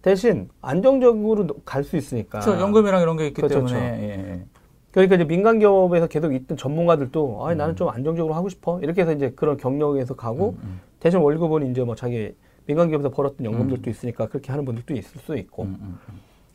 대신 0.04 0.50
안정적으로 0.60 1.46
갈 1.64 1.82
수 1.82 1.96
있으니까. 1.96 2.40
그렇죠. 2.40 2.60
연금이랑 2.60 3.00
이런 3.00 3.16
게 3.16 3.28
있기 3.28 3.40
그렇죠. 3.40 3.54
때문에. 3.66 3.72
그렇죠. 3.72 4.02
예, 4.02 4.32
예. 4.32 4.44
그러니까 4.90 5.14
이제 5.14 5.24
민간 5.24 5.58
기업에서 5.58 6.08
계속 6.08 6.34
있던 6.34 6.58
전문가들도 6.58 7.46
아, 7.46 7.52
음. 7.52 7.56
나는 7.56 7.74
좀 7.74 7.88
안정적으로 7.88 8.34
하고 8.34 8.50
싶어. 8.50 8.78
이렇게 8.82 9.00
해서 9.00 9.12
이제 9.14 9.32
그런 9.34 9.56
경력에서 9.56 10.14
가고 10.14 10.50
음, 10.50 10.58
음. 10.62 10.80
대신 11.00 11.20
월급은 11.20 11.70
이제 11.70 11.82
뭐 11.84 11.94
자기 11.94 12.34
민간 12.66 12.88
기업에서 12.90 13.08
벌었던 13.08 13.46
연금들도 13.46 13.88
음. 13.88 13.90
있으니까 13.90 14.28
그렇게 14.28 14.52
하는 14.52 14.66
분들도 14.66 14.92
있을 14.92 15.20
수 15.22 15.38
있고. 15.38 15.62
음, 15.62 15.98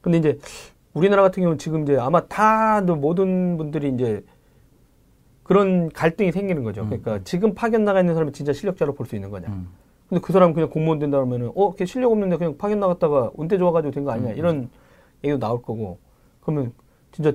근데 0.01 0.19
이제 0.19 0.37
우리나라 0.93 1.23
같은 1.23 1.41
경우는 1.41 1.57
지금 1.57 1.81
이제 1.81 1.97
아마 1.97 2.27
다 2.27 2.81
모든 2.81 3.57
분들이 3.57 3.89
이제 3.89 4.23
그런 5.41 5.89
갈등이 5.89 6.31
생기는 6.31 6.63
거죠. 6.63 6.85
그러니까 6.85 7.21
지금 7.23 7.55
파견 7.55 7.83
나가 7.83 7.99
있는 7.99 8.13
사람이 8.13 8.31
진짜 8.31 8.53
실력자로 8.53 8.93
볼 8.93 9.07
수 9.07 9.15
있는 9.15 9.31
거냐. 9.31 9.47
근데 10.09 10.21
그 10.21 10.33
사람 10.33 10.53
그냥 10.53 10.69
공무원 10.69 10.99
된다 10.99 11.17
그러면은 11.17 11.51
어, 11.55 11.73
걔 11.75 11.85
실력 11.85 12.11
없는데 12.11 12.37
그냥 12.37 12.57
파견 12.57 12.79
나갔다가 12.79 13.31
운대 13.35 13.57
좋아가지고 13.57 13.91
된 13.93 14.03
거 14.05 14.11
아니냐 14.11 14.31
이런 14.31 14.69
얘기도 15.23 15.39
나올 15.39 15.61
거고 15.61 15.99
그러면 16.41 16.73
진짜 17.11 17.31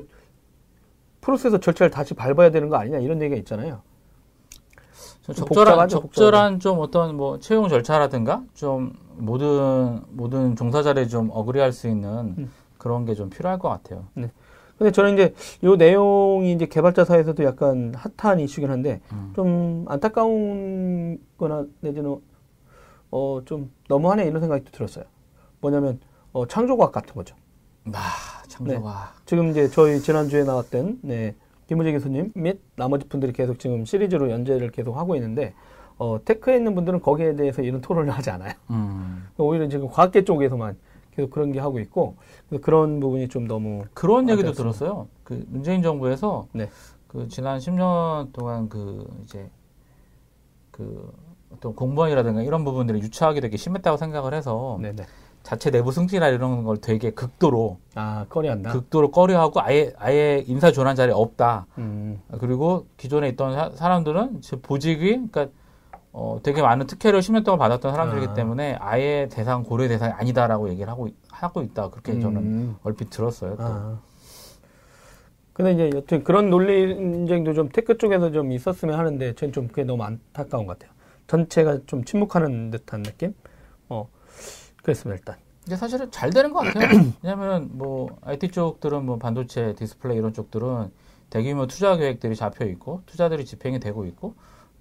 프로세서 1.20 1.60
절차를 1.60 1.90
다시 1.90 2.14
밟아야 2.14 2.50
되는 2.50 2.68
거 2.68 2.76
아니냐 2.76 2.98
이런 2.98 3.22
얘기가 3.22 3.38
있잖아요. 3.38 3.80
적절한 5.22 5.46
복잡하죠, 5.48 6.00
적절한 6.02 6.60
좀 6.60 6.80
어떤 6.80 7.16
뭐 7.16 7.38
채용 7.38 7.68
절차라든가 7.68 8.42
좀 8.54 8.92
모든 9.16 10.00
모든 10.10 10.54
종사자를 10.54 11.08
좀 11.08 11.30
어그리할 11.32 11.72
수 11.72 11.88
있는 11.88 12.34
음. 12.36 12.50
그런 12.76 13.06
게 13.06 13.14
좀 13.14 13.30
필요할 13.30 13.58
것 13.58 13.68
같아요. 13.70 14.04
네. 14.14 14.30
근데 14.76 14.90
저는 14.90 15.14
이제 15.14 15.32
요 15.62 15.76
내용이 15.76 16.52
이제 16.52 16.66
개발자 16.66 17.04
사이에서도 17.04 17.42
약간 17.44 17.94
핫한 18.18 18.40
이슈긴 18.40 18.70
한데 18.70 19.00
음. 19.12 19.32
좀 19.34 19.84
안타까운 19.88 21.18
거나 21.38 21.64
내지는 21.80 22.16
어, 23.14 23.40
좀 23.44 23.70
너무하네 23.88 24.24
이런 24.26 24.40
생각이 24.40 24.64
들었어요. 24.72 25.04
뭐냐면 25.60 26.00
어, 26.32 26.48
창조과학 26.48 26.90
같은 26.90 27.14
거죠. 27.14 27.36
아, 27.92 28.42
창조과학. 28.48 29.14
네. 29.14 29.22
지금 29.24 29.50
이제 29.50 29.68
저희 29.68 30.00
지난주에 30.00 30.42
나왔던 30.42 30.98
네, 31.02 31.36
김우재 31.68 31.92
교수님 31.92 32.32
및 32.34 32.60
나머지 32.74 33.06
분들이 33.08 33.32
계속 33.32 33.60
지금 33.60 33.84
시리즈로 33.84 34.32
연재를 34.32 34.72
계속 34.72 34.96
하고 34.96 35.14
있는데 35.14 35.54
어, 35.96 36.18
테크에 36.24 36.56
있는 36.56 36.74
분들은 36.74 37.02
거기에 37.02 37.36
대해서 37.36 37.62
이런 37.62 37.80
토론을 37.80 38.10
하지 38.10 38.30
않아요. 38.30 38.52
음. 38.70 39.28
오히려 39.38 39.68
지금 39.68 39.86
과학계 39.86 40.24
쪽에서만 40.24 40.76
계속 41.14 41.30
그런 41.30 41.52
게 41.52 41.60
하고 41.60 41.78
있고 41.78 42.16
그런 42.62 42.98
부분이 42.98 43.28
좀 43.28 43.46
너무 43.46 43.84
그런 43.94 44.28
얘기도. 44.28 44.50
들었어요. 44.50 45.06
그 45.22 45.40
문재인 45.46 45.82
정부에서 45.82 46.48
네. 46.50 46.68
그 47.06 47.28
지난 47.28 47.60
10년 47.60 48.32
동안 48.32 48.68
그 48.68 49.06
이제 49.22 49.48
그 50.72 51.12
어떤 51.56 51.74
공무원이라든가 51.74 52.42
이런 52.42 52.64
부분들이 52.64 53.00
유착이 53.00 53.40
되게 53.40 53.56
심했다고 53.56 53.96
생각을 53.96 54.34
해서 54.34 54.78
네네. 54.80 55.04
자체 55.42 55.70
내부 55.70 55.92
승진이나 55.92 56.28
이런 56.28 56.64
걸 56.64 56.78
되게 56.78 57.10
극도로 57.10 57.78
아 57.94 58.24
꺼려한다. 58.28 58.72
극도로 58.72 59.10
꺼려하고 59.10 59.60
아예 59.60 59.92
아예 59.98 60.42
인사 60.46 60.72
전환 60.72 60.96
자리 60.96 61.12
없다. 61.12 61.66
음, 61.78 62.20
그리고 62.40 62.86
기존에 62.96 63.28
있던 63.30 63.52
사- 63.52 63.70
사람들은 63.70 64.40
즉 64.40 64.62
보직이 64.62 65.10
그러니까 65.30 65.48
어 66.12 66.38
되게 66.42 66.62
많은 66.62 66.86
특혜를 66.86 67.20
10년 67.20 67.44
동안 67.44 67.58
받았던 67.58 67.92
사람들이기 67.92 68.28
아. 68.28 68.34
때문에 68.34 68.76
아예 68.80 69.28
대상 69.30 69.64
고려 69.64 69.86
대상이 69.88 70.12
아니다라고 70.12 70.68
얘기를 70.70 70.88
하고 70.90 71.08
있- 71.08 71.16
하고 71.30 71.60
있다. 71.62 71.90
그렇게 71.90 72.18
저는 72.20 72.36
음. 72.40 72.76
얼핏 72.82 73.10
들었어요. 73.10 73.56
또. 73.56 73.62
아. 73.64 73.98
근데 75.52 75.72
이제 75.72 75.90
여튼 75.94 76.24
그런 76.24 76.50
논리쟁도 76.50 77.52
좀 77.52 77.68
tech 77.68 77.96
쪽에서 77.98 78.32
좀 78.32 78.50
있었으면 78.50 78.98
하는데 78.98 79.34
저는 79.34 79.52
좀 79.52 79.68
그게 79.68 79.84
너무 79.84 80.02
안타까운 80.02 80.66
것 80.66 80.78
같아요. 80.78 80.93
전체가 81.26 81.78
좀 81.86 82.04
침묵하는 82.04 82.70
듯한 82.70 83.02
느낌? 83.02 83.34
어, 83.88 84.08
그랬습니다, 84.82 85.18
일단. 85.18 85.36
이게 85.66 85.76
사실은 85.76 86.10
잘 86.10 86.30
되는 86.30 86.52
것 86.52 86.60
같아요. 86.60 86.88
왜냐하면 87.22 87.70
뭐 87.72 88.08
IT 88.22 88.48
쪽들은 88.48 89.04
뭐 89.04 89.18
반도체, 89.18 89.74
디스플레이 89.74 90.18
이런 90.18 90.32
쪽들은 90.34 90.90
대규모 91.30 91.66
투자 91.66 91.96
계획들이 91.96 92.36
잡혀 92.36 92.66
있고 92.66 93.00
투자들이 93.06 93.44
집행이 93.44 93.80
되고 93.80 94.04
있고 94.04 94.34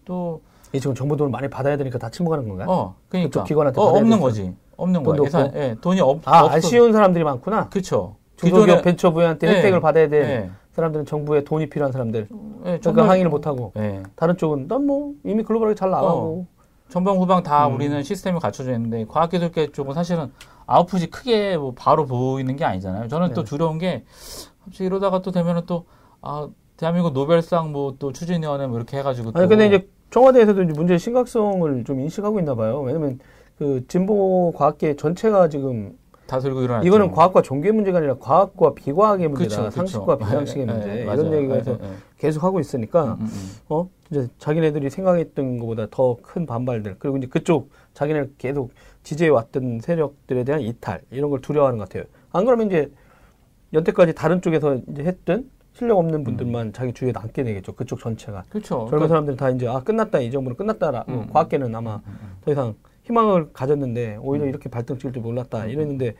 또이 0.06 0.79
지금 0.79 0.93
정부 0.93 1.15
돈을 1.15 1.32
많이 1.32 1.49
받아야 1.49 1.77
되니까 1.77 1.97
다 1.97 2.10
침묵하는 2.10 2.47
건가요? 2.49 2.67
어, 2.69 2.95
그러니까 3.08 3.29
그쪽 3.29 3.47
기관한테 3.47 3.79
어, 3.79 3.86
없는. 3.86 4.19
거지. 4.19 4.53
없는 4.75 5.03
거야. 5.03 5.17
예산. 5.23 5.51
예, 5.56 5.75
돈이 5.79 6.01
없, 6.01 6.27
아, 6.27 6.43
없어. 6.43 6.58
아쉬운 6.58 6.91
사람들이 6.91 7.23
많구나. 7.23 7.69
그쵸. 7.69 8.17
중소기업 8.36 8.82
벤처부한테 8.82 9.47
네. 9.47 9.58
혜택을 9.58 9.79
받아야 9.79 10.10
될 10.10 10.23
예, 10.23 10.49
사람들은 10.74 11.06
정부에 11.06 11.44
돈이 11.44 11.70
필요한 11.70 11.92
사람들. 11.92 12.28
예, 12.66 12.80
그러니까 12.80 13.08
항의를 13.10 13.30
못 13.30 13.46
하고. 13.48 13.72
예, 13.78 14.04
다른 14.16 14.38
쪽은 14.38 14.68
난 14.68 14.84
뭐 14.86 15.14
이미 15.24 15.44
글로벌하게 15.44 15.76
잘 15.76 15.90
나가고. 15.92 16.46
전방 16.90 17.18
후방 17.18 17.42
다 17.44 17.68
음. 17.68 17.76
우리는 17.76 18.04
시스템이 18.04 18.40
갖춰져 18.40 18.74
있는데 18.74 19.06
과학기술계 19.08 19.72
쪽은 19.72 19.94
사실은 19.94 20.32
아웃풋이 20.68 21.08
크게 21.10 21.58
뭐 21.58 21.74
바로 21.76 22.06
보이는 22.06 22.56
게 22.56 22.66
아니잖아요. 22.66 23.08
저는 23.08 23.34
또 23.34 23.44
네. 23.44 23.50
두려운 23.50 23.78
게 23.80 24.04
갑자기 24.64 24.86
이러다가 24.86 25.22
또 25.22 25.32
되면은 25.32 25.64
또 25.66 25.86
아, 26.22 26.50
대한민국 26.78 27.14
노벨상 27.14 27.72
뭐 27.72 27.96
또 27.98 28.12
추진위원회 28.12 28.68
뭐 28.68 28.78
이렇게 28.78 28.98
해가지고 28.98 29.32
아니 29.34 29.46
또 29.46 29.50
근데 29.50 29.68
이제 29.68 29.90
청와대에서도 30.12 30.64
이제 30.64 30.74
문제의 30.74 31.00
심각성을 31.00 31.84
좀 31.86 32.00
인식하고 32.00 32.40
있나 32.40 32.54
봐요. 32.56 32.82
왜냐면 32.82 33.20
그 33.58 33.86
진보 33.88 34.52
과학계 34.56 34.96
전체가 34.96 35.50
지금 35.50 35.98
다 36.34 36.39
들고 36.39 36.63
일어났죠. 36.63 36.88
이거는 36.88 37.12
과학과 37.12 37.43
종교의 37.43 37.74
문제가 37.74 38.00
아니라 38.00 38.15
과학과 38.15 38.74
비과학의 38.74 39.28
문제다. 39.28 39.50
그쵸, 39.50 39.63
그쵸. 39.65 39.72
상식과 39.76 40.17
비상식의 40.17 40.62
예, 40.67 40.72
문제. 40.72 40.89
예, 40.89 41.02
이런 41.04 41.15
맞아요. 41.17 41.36
얘기가 41.38 41.54
예, 41.56 41.60
해서 41.60 41.78
예, 41.80 41.86
예. 41.86 41.91
계속 42.17 42.43
하고 42.43 42.60
있으니까 42.60 43.04
음, 43.04 43.22
음, 43.22 43.26
음. 43.28 43.56
어 43.69 43.89
이제 44.10 44.28
자기네들이 44.39 44.89
생각했던 44.89 45.60
것보다 45.60 45.88
더 45.91 46.17
큰 46.24 46.48
반발들 46.48 46.96
그리고 46.98 47.17
이제 47.17 47.28
그쪽 47.28 47.69
자기네 47.93 48.30
계속 48.39 48.72
지지해 49.04 49.30
왔던 49.30 49.82
세력들에 49.82 50.43
대한 50.43 50.62
이탈 50.62 51.02
이런 51.12 51.30
걸 51.30 51.39
두려워하는 51.41 51.78
것 51.78 51.88
같아요. 51.88 52.06
안 52.32 52.46
그러면 52.46 52.65
이제 52.67 52.91
여태까지 53.74 54.15
다른 54.15 54.41
쪽에서 54.41 54.80
이제 54.89 55.04
했던 55.04 55.52
실력 55.74 55.98
없는 56.00 56.24
분들만 56.24 56.74
자기 56.74 56.93
주위에 56.93 57.12
남게 57.12 57.43
되겠죠. 57.43 57.74
그쪽 57.74 58.00
전체가. 58.00 58.43
그렇죠. 58.50 58.88
젊은 58.89 59.08
사람들은 59.08 59.38
다 59.38 59.50
이제 59.52 59.67
아 59.67 59.82
끝났다 59.82 60.19
이 60.19 60.32
정부는 60.32 60.56
끝났다라 60.58 61.06
음. 61.10 61.28
과학계는 61.32 61.76
아마 61.76 62.00
더 62.43 62.52
이상 62.52 62.74
희망을 63.04 63.52
가졌는데 63.54 64.18
오히려 64.22 64.46
이렇게 64.46 64.70
발등 64.70 64.98
찍을 64.98 65.13
줄 65.13 65.22
몰랐다 65.22 65.66
이랬는데 65.66 66.16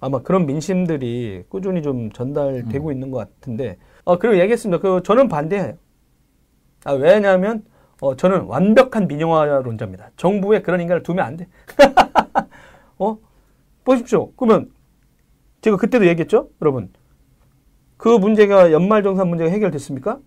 아마 0.00 0.20
그런 0.20 0.46
민심들이 0.46 1.44
꾸준히 1.48 1.82
좀 1.82 2.10
전달되고 2.10 2.90
있는 2.92 3.10
것 3.10 3.18
같은데. 3.18 3.78
어 4.04 4.18
그리고 4.18 4.38
얘기했습니다. 4.40 4.80
그 4.80 5.02
저는 5.04 5.28
반대해요. 5.28 5.74
아 6.84 6.92
왜냐하면 6.92 7.64
어 8.00 8.16
저는 8.16 8.42
완벽한 8.42 9.06
민영화론자입니다. 9.06 10.10
정부에 10.16 10.60
그런 10.62 10.80
인간을 10.80 11.02
두면 11.04 11.24
안 11.24 11.36
돼. 11.36 11.46
어? 12.98 13.18
보십시오. 13.84 14.32
그러면 14.32 14.70
제가 15.60 15.76
그때도 15.76 16.06
얘기했죠? 16.08 16.50
여러분. 16.60 16.92
그 17.96 18.08
문제가 18.08 18.72
연말정산 18.72 19.28
문제가 19.28 19.50
해결됐습니까? 19.50 20.18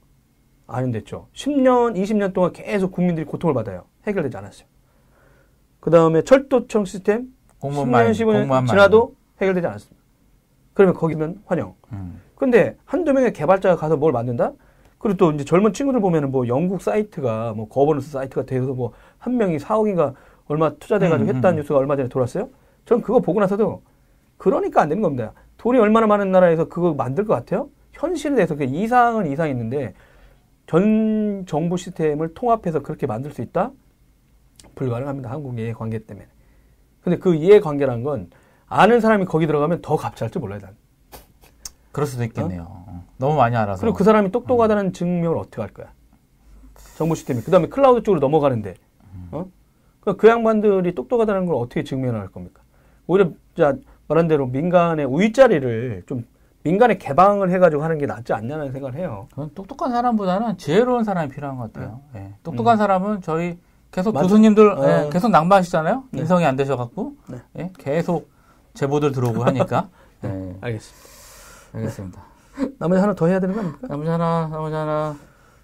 안 0.67 0.91
됐죠. 0.91 1.28
10년, 1.34 1.98
20년 1.98 2.34
동안 2.34 2.54
계속 2.54 2.93
국민들이 2.93 3.26
고통을 3.26 3.54
받아요. 3.54 3.84
해결되지 4.08 4.38
않았어요. 4.38 4.67
그 5.86 5.91
다음에 5.91 6.24
철도청 6.24 6.84
시스템 6.86 7.28
공무원만 7.60 8.08
10년, 8.08 8.13
15년 8.13 8.26
공무원만 8.39 8.65
지나도 8.65 9.13
해결되지 9.39 9.67
않았습니다. 9.67 10.04
그러면 10.74 10.95
거기는 10.95 11.39
환영. 11.45 11.76
음. 11.91 12.19
근데 12.34 12.76
한두 12.86 13.13
명의 13.13 13.32
개발자가 13.32 13.76
가서 13.76 13.95
뭘 13.95 14.12
만든다? 14.12 14.54
그리고 14.98 15.17
또 15.17 15.32
이제 15.32 15.45
젊은 15.45 15.74
친구들 15.74 16.02
보면은 16.02 16.32
뭐 16.32 16.48
영국 16.48 16.82
사이트가 16.82 17.54
뭐 17.54 17.67
거버넌스 17.69 18.10
사이트가 18.10 18.48
돼서 18.48 18.74
뭐 18.74 18.93
한 19.19 19.38
명이 19.38 19.58
4억인가 19.58 20.15
얼마 20.48 20.74
투자돼가지고 20.74 21.30
음, 21.30 21.36
했다는 21.36 21.58
음. 21.58 21.62
뉴스가 21.62 21.78
얼마 21.78 21.95
전에 21.95 22.10
돌았어요. 22.10 22.50
전 22.86 23.02
그거 23.02 23.19
보고 23.19 23.39
나서도 23.39 23.84
그러니까 24.38 24.82
안 24.82 24.89
되는 24.89 25.04
겁니다. 25.04 25.34
돈이 25.58 25.78
얼마나 25.78 26.08
많은 26.08 26.32
나라에서 26.32 26.67
그거 26.67 26.95
만들 26.95 27.26
것 27.26 27.36
같아요? 27.36 27.69
현실에 27.91 28.34
대해서 28.34 28.56
그 28.56 28.63
이상은 28.63 29.28
이상이 29.32 29.52
있는데 29.52 29.93
전 30.65 31.45
정부 31.45 31.78
시스템을 31.78 32.34
통합해서 32.34 32.82
그렇게 32.82 33.06
만들 33.06 33.30
수 33.30 33.43
있다? 33.43 33.71
불가능합니다. 34.75 35.31
한국 35.31 35.57
이해관계 35.59 35.99
때문에. 35.99 36.27
근데 37.01 37.17
그 37.17 37.35
이해관계란 37.35 38.03
건 38.03 38.29
아는 38.67 38.99
사람이 38.99 39.25
거기 39.25 39.47
들어가면 39.47 39.81
더 39.81 39.95
갑질할 39.95 40.31
줄 40.31 40.41
몰라요. 40.41 40.59
난. 40.59 40.75
그럴 41.91 42.07
수도 42.07 42.23
있겠네요. 42.23 42.67
어. 42.69 43.05
너무 43.17 43.35
많이 43.35 43.55
알아서. 43.55 43.81
그리고 43.81 43.95
그 43.95 44.03
사람이 44.03 44.31
똑똑하다는 44.31 44.93
증명을 44.93 45.38
어떻게 45.38 45.61
할 45.61 45.71
거야? 45.71 45.88
정부 46.97 47.15
시스템이. 47.15 47.41
그 47.41 47.51
다음에 47.51 47.67
클라우드 47.67 48.03
쪽으로 48.03 48.19
넘어가는데, 48.19 48.75
어? 49.31 49.45
그, 50.01 50.17
그 50.17 50.27
양반들이 50.27 50.93
똑똑하다는 50.93 51.45
걸 51.45 51.55
어떻게 51.55 51.83
증명을 51.83 52.19
할 52.19 52.27
겁니까? 52.27 52.61
오히려, 53.07 53.31
자, 53.55 53.75
말한 54.07 54.27
대로 54.27 54.45
민간의 54.47 55.05
우위자리를 55.05 56.03
좀, 56.05 56.25
민간의 56.63 56.97
개방을 56.97 57.51
해가지고 57.51 57.83
하는 57.83 57.97
게 57.97 58.07
낫지 58.07 58.33
않냐는 58.33 58.71
생각을 58.71 58.97
해요. 58.97 59.27
똑똑한 59.53 59.91
사람보다는 59.91 60.57
지혜로운 60.57 61.03
사람이 61.03 61.29
필요한 61.29 61.57
것 61.57 61.71
같아요. 61.71 62.01
예. 62.15 62.33
똑똑한 62.43 62.77
사람은 62.77 63.21
저희 63.21 63.59
계속 63.95 64.13
맞아. 64.13 64.23
교수님들 64.23 64.77
어. 64.77 65.05
예, 65.05 65.10
계속 65.10 65.29
낭비하시잖아요. 65.31 66.03
네. 66.12 66.19
인성이 66.19 66.45
안 66.45 66.58
되셔갖고 66.58 67.13
네. 67.29 67.41
예, 67.58 67.71
계속 67.77 68.29
제보들 68.73 69.13
들어오고 69.13 69.45
하니까. 69.45 69.88
예, 70.25 70.27
알겠습니다. 70.60 71.10
알겠습니다. 71.73 72.21
나머지 72.77 72.99
하나 72.99 73.13
더 73.13 73.27
해야 73.27 73.39
되는 73.39 73.55
거 73.55 73.62
아닙니까? 73.62 73.88
나머지 73.88 74.10
하나, 74.10 74.49
나머지 74.51 74.75
하나. 74.75 75.15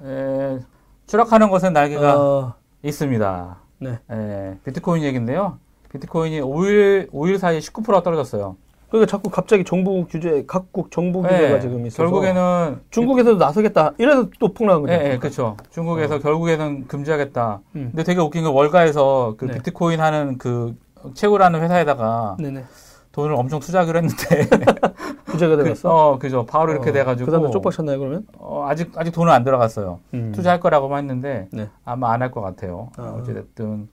예, 0.05 0.59
추락하는 1.07 1.49
것엔 1.49 1.73
날개가 1.73 2.21
어, 2.21 2.53
있습니다. 2.83 3.57
네. 3.79 3.99
예, 4.09 4.57
비트코인 4.63 5.03
얘기인데요. 5.03 5.57
비트코인이 5.89 6.39
5일, 6.39 7.11
5일 7.11 7.37
사이에 7.37 7.59
19%가 7.59 8.01
떨어졌어요. 8.01 8.55
그러니까 8.91 9.09
자꾸 9.09 9.29
갑자기 9.29 9.63
정부 9.63 10.05
규제, 10.05 10.43
각국 10.45 10.91
정부 10.91 11.21
규제가 11.21 11.55
예, 11.55 11.59
지금 11.61 11.85
있어서. 11.85 12.03
결국에는 12.03 12.81
중국에서도 12.89 13.37
나서겠다. 13.37 13.93
이래서 13.97 14.27
또 14.37 14.53
폭락한 14.53 14.81
거죠. 14.81 14.93
예, 14.93 15.13
예, 15.13 15.17
그렇죠. 15.17 15.55
중국에서 15.69 16.19
결국에는 16.19 16.87
금지하겠다. 16.87 17.61
음. 17.77 17.87
근데 17.91 18.03
되게 18.03 18.19
웃긴 18.19 18.43
건 18.43 18.53
월가에서 18.53 19.35
그 19.37 19.45
네. 19.45 19.53
비트코인 19.53 20.01
하는 20.01 20.37
그 20.37 20.75
채굴하는 21.13 21.61
회사에다가 21.61 22.35
네네. 22.37 22.65
돈을 23.13 23.33
엄청 23.33 23.61
투자하기로 23.61 23.97
했는데 23.99 24.47
규제가 25.27 25.55
그, 25.55 25.63
되었어. 25.63 25.89
어, 25.89 26.19
그죠. 26.19 26.45
바로 26.45 26.73
이렇게 26.73 26.89
어, 26.89 26.93
돼가지고 26.93 27.27
그 27.27 27.31
다음에 27.31 27.49
쪽박 27.49 27.71
쳤나요, 27.71 27.97
그러면? 27.97 28.25
어, 28.39 28.65
아직 28.67 28.91
아직 28.97 29.11
돈은 29.11 29.31
안 29.31 29.45
들어갔어요. 29.45 29.99
음. 30.13 30.33
투자할 30.35 30.59
거라고만 30.59 30.99
했는데 31.05 31.47
네. 31.53 31.69
아마 31.85 32.11
안 32.11 32.21
할 32.21 32.31
것 32.31 32.41
같아요. 32.41 32.89
아. 32.97 33.03
어찌됐든 33.21 33.87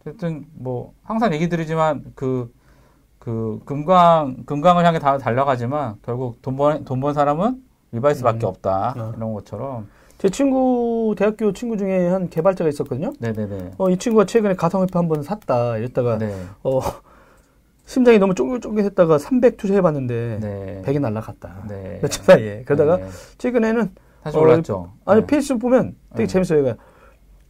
어쨌든 0.00 0.44
뭐 0.54 0.92
항상 1.04 1.32
얘기 1.32 1.48
드리지만 1.48 2.02
그 2.16 2.52
그 3.24 3.58
금강 3.64 4.44
금강을 4.44 4.84
향해 4.84 4.98
다 4.98 5.16
달려가지만 5.16 5.96
결국 6.02 6.42
돈번 6.42 6.84
돈 6.84 7.00
번 7.00 7.14
사람은 7.14 7.62
리바이스밖에 7.92 8.44
음. 8.44 8.48
없다 8.48 8.94
아. 8.96 9.12
이런 9.16 9.32
것처럼 9.32 9.88
제 10.18 10.28
친구, 10.28 11.14
대학교 11.18 11.52
친구 11.52 11.76
중에 11.76 12.08
한 12.08 12.28
개발자가 12.28 12.68
있었거든요. 12.68 13.12
네네네 13.18 13.72
어, 13.78 13.90
이 13.90 13.96
친구가 13.96 14.26
최근에 14.26 14.54
가상화폐 14.54 14.90
한 14.94 15.08
번 15.08 15.22
샀다. 15.22 15.76
이랬다가, 15.78 16.18
네 16.18 16.34
어, 16.62 16.80
심장이 17.84 18.18
너무 18.18 18.34
쫑긋쫑긋했다가 18.34 19.18
300 19.18 19.56
투자해봤는데, 19.58 20.38
네. 20.40 20.82
100이 20.86 21.00
날라갔다. 21.00 21.64
네. 21.68 21.98
며칠 22.00 22.22
사이에. 22.24 22.62
그러다가 22.64 22.96
네. 22.98 23.08
최근에는, 23.36 23.90
다시 24.22 24.36
어, 24.38 24.40
올랐죠. 24.40 24.92
아니, 25.04 25.20
네. 25.20 25.26
페이스북 25.26 25.58
보면 25.60 25.94
되게 26.12 26.26
네. 26.26 26.32
재밌어요. 26.32 26.74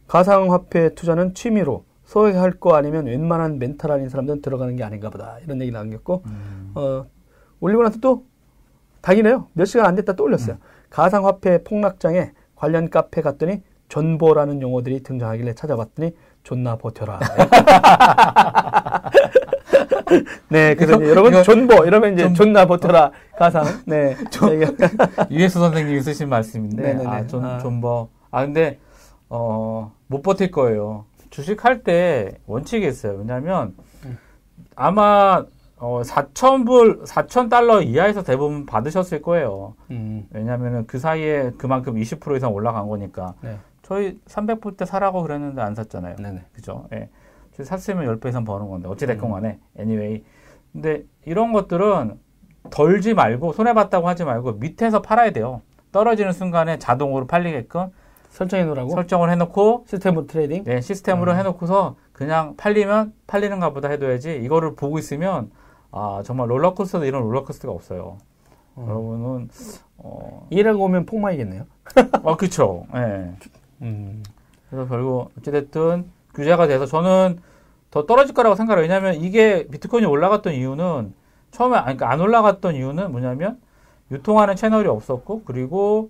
가상화폐 0.07 0.95
투자는 0.95 1.33
취미로, 1.33 1.85
소액할 2.05 2.53
거 2.53 2.75
아니면 2.75 3.05
웬만한 3.07 3.59
멘탈 3.59 3.91
아닌 3.91 4.09
사람들은 4.09 4.41
들어가는 4.41 4.75
게 4.75 4.83
아닌가 4.83 5.09
보다. 5.09 5.37
이런 5.43 5.59
얘기 5.61 5.71
남겼고, 5.71 6.23
음. 6.25 6.71
어, 6.75 7.05
올리고 7.59 7.83
나서 7.83 7.99
또, 7.99 8.23
당이네요. 9.01 9.47
몇 9.53 9.65
시간 9.65 9.85
안 9.87 9.95
됐다 9.95 10.13
또 10.13 10.23
올렸어요. 10.23 10.57
가상화폐 10.89 11.63
폭락장에 11.63 12.31
관련 12.55 12.89
카페 12.89 13.21
갔더니 13.21 13.61
존버라는 13.87 14.61
용어들이 14.61 15.03
등장하길래 15.03 15.53
찾아봤더니 15.53 16.11
존나 16.43 16.75
버텨라. 16.75 17.19
네, 20.49 20.75
그래서 20.75 20.95
이제 20.95 21.09
여러분 21.09 21.33
이거 21.33 21.43
존버 21.43 21.85
이러면 21.85 22.13
이제 22.13 22.23
좀- 22.23 22.33
존나 22.33 22.65
버텨라 22.65 23.11
가상. 23.37 23.65
네, 23.85 24.15
이게- 24.53 24.71
유해수 25.31 25.59
선생님이 25.59 26.01
쓰신 26.01 26.29
말씀인데 26.29 26.81
네네네. 26.81 27.07
아, 27.09 27.27
좀, 27.27 27.43
아. 27.45 27.59
좀 27.59 27.75
뭐. 27.75 28.09
아 28.31 28.43
근데 28.45 28.79
어, 29.29 29.91
못 30.07 30.21
버틸 30.21 30.49
거예요. 30.51 31.05
주식할 31.35 31.83
때 31.83 32.37
원칙이 32.47 32.87
있어요. 32.87 33.17
왜냐하면 33.17 33.75
음. 34.05 34.17
아마 34.75 35.45
어, 35.77 36.01
4,000불, 36.01 37.05
4,000달러 37.05 37.85
이하에서 37.85 38.23
대부분 38.23 38.65
받으셨을 38.65 39.21
거예요. 39.21 39.75
음, 39.91 40.25
왜냐하면 40.31 40.87
그 40.87 40.97
사이에 40.97 41.51
그만큼 41.57 41.95
20% 41.95 42.37
이상 42.37 42.53
올라간 42.53 42.87
거니까. 42.87 43.33
네, 43.41 43.57
저희 43.81 44.17
300불 44.25 44.77
때 44.77 44.85
사라고 44.85 45.21
그랬는데 45.23 45.61
안 45.61 45.75
샀잖아요. 45.75 46.15
네네. 46.15 46.45
그죠? 46.53 46.87
예. 46.93 47.09
저희 47.51 47.65
샀으면 47.65 48.05
10배 48.05 48.29
이상 48.29 48.45
버는 48.45 48.69
건데, 48.69 48.87
어찌됐건 48.87 49.29
음. 49.29 49.33
간에, 49.33 49.59
anyway. 49.77 50.23
근데 50.71 51.03
이런 51.25 51.51
것들은 51.51 52.17
덜지 52.69 53.13
말고, 53.13 53.51
손해봤다고 53.51 54.07
하지 54.07 54.23
말고, 54.23 54.53
밑에서 54.53 55.01
팔아야 55.01 55.31
돼요. 55.31 55.61
떨어지는 55.91 56.31
순간에 56.31 56.79
자동으로 56.79 57.27
팔리게끔 57.27 57.91
설정해 58.35 58.65
놓으라고 58.65 58.89
설정을 58.89 59.31
해놓고, 59.31 59.85
시스템으로 59.87 60.27
trading. 60.27 60.65
네, 60.65 60.81
시스템으로 60.81 61.31
음. 61.31 61.37
해놓고서 61.37 61.95
그냥 62.11 62.55
팔리면 62.57 63.13
팔리는가 63.27 63.71
보다 63.71 63.89
해둬야지, 63.89 64.41
이거를 64.43 64.75
보고 64.75 64.99
있으면, 64.99 65.51
아, 65.91 66.21
정말 66.25 66.49
롤러코스터도 66.49 67.05
이런 67.05 67.23
롤러코스터가 67.23 67.73
없어요. 67.73 68.17
어. 68.75 68.85
여러분은, 68.87 69.49
어, 69.97 70.47
이라고 70.49 70.83
오면 70.83 71.05
폭망이겠네요. 71.05 71.63
아, 72.23 72.35
그쵸. 72.35 72.85
예. 72.95 73.31
음, 73.81 74.21
그래서 74.69 74.87
결국 74.87 75.31
어찌됐든 75.37 76.05
규제가 76.33 76.67
돼서 76.67 76.85
저는 76.85 77.39
더 77.91 78.05
떨어질 78.05 78.33
거라고 78.33 78.55
생각해요. 78.55 78.81
왜냐하면 78.81 79.15
이게 79.15 79.67
비트코인이 79.67 80.05
올라갔던 80.05 80.53
이유는 80.53 81.13
처음에 81.51 81.77
아니, 81.77 81.95
그러니까 81.95 82.11
안 82.11 82.19
올라갔던 82.19 82.75
이유는 82.75 83.11
뭐냐면 83.11 83.59
유통하는 84.11 84.57
채널이 84.57 84.87
없었고 84.89 85.43
그리고 85.45 86.09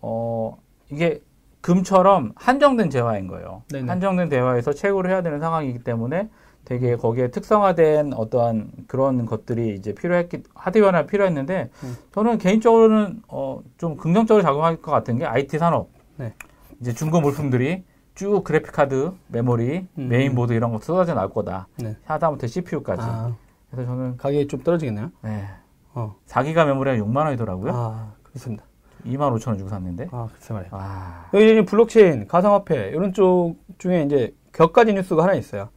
어 0.00 0.58
이게 0.90 1.22
금처럼 1.62 2.32
한정된 2.36 2.90
재화인 2.90 3.28
거예요. 3.28 3.62
네네. 3.72 3.88
한정된 3.88 4.28
대화에서 4.28 4.72
채굴을 4.72 5.10
해야 5.10 5.22
되는 5.22 5.40
상황이기 5.40 5.78
때문에 5.84 6.28
되게 6.64 6.96
거기에 6.96 7.30
특성화된 7.30 8.12
어떠한 8.14 8.70
그런 8.86 9.26
것들이 9.26 9.74
이제 9.74 9.94
필요했기 9.94 10.42
하드웨어나 10.54 11.06
필요했는데 11.06 11.70
음. 11.84 11.96
저는 12.12 12.38
개인적으로는 12.38 13.22
어 13.28 13.62
좀 13.78 13.96
긍정적으로 13.96 14.42
작용할 14.42 14.76
것 14.76 14.92
같은 14.92 15.18
게 15.18 15.24
IT 15.26 15.58
산업 15.58 15.88
네. 16.16 16.34
이제 16.80 16.92
중고 16.92 17.20
물품들이 17.20 17.84
쭉 18.14 18.44
그래픽 18.44 18.72
카드, 18.72 19.12
메모리, 19.28 19.86
음. 19.98 20.08
메인보드 20.08 20.52
이런 20.52 20.70
거 20.72 20.78
쏟아져 20.78 21.14
나올 21.14 21.30
거다. 21.30 21.66
네. 21.78 21.96
하다못해 22.04 22.46
CPU까지. 22.46 23.02
아, 23.02 23.34
그래서 23.70 23.90
저는 23.90 24.16
가격이 24.18 24.46
좀 24.48 24.62
떨어지겠네요. 24.62 25.10
네. 25.22 25.48
어, 25.94 26.14
4기가 26.28 26.66
메모리가 26.66 26.96
6만 27.04 27.24
원이더라고요. 27.24 27.72
아, 27.74 28.12
그렇습니다. 28.22 28.64
2만 29.06 29.34
5천 29.36 29.48
원 29.48 29.58
주고 29.58 29.68
샀는데. 29.70 30.08
아, 30.10 30.28
글쎄 30.32 30.54
말이에요. 30.54 30.70
아. 30.74 31.26
여기 31.34 31.52
이제 31.52 31.64
블록체인, 31.64 32.26
가상화폐 32.26 32.90
이런 32.90 33.12
쪽 33.12 33.56
중에 33.78 34.02
이제 34.02 34.34
곁가지 34.52 34.94
뉴스가 34.94 35.22
하나 35.22 35.34
있어요. 35.34 35.68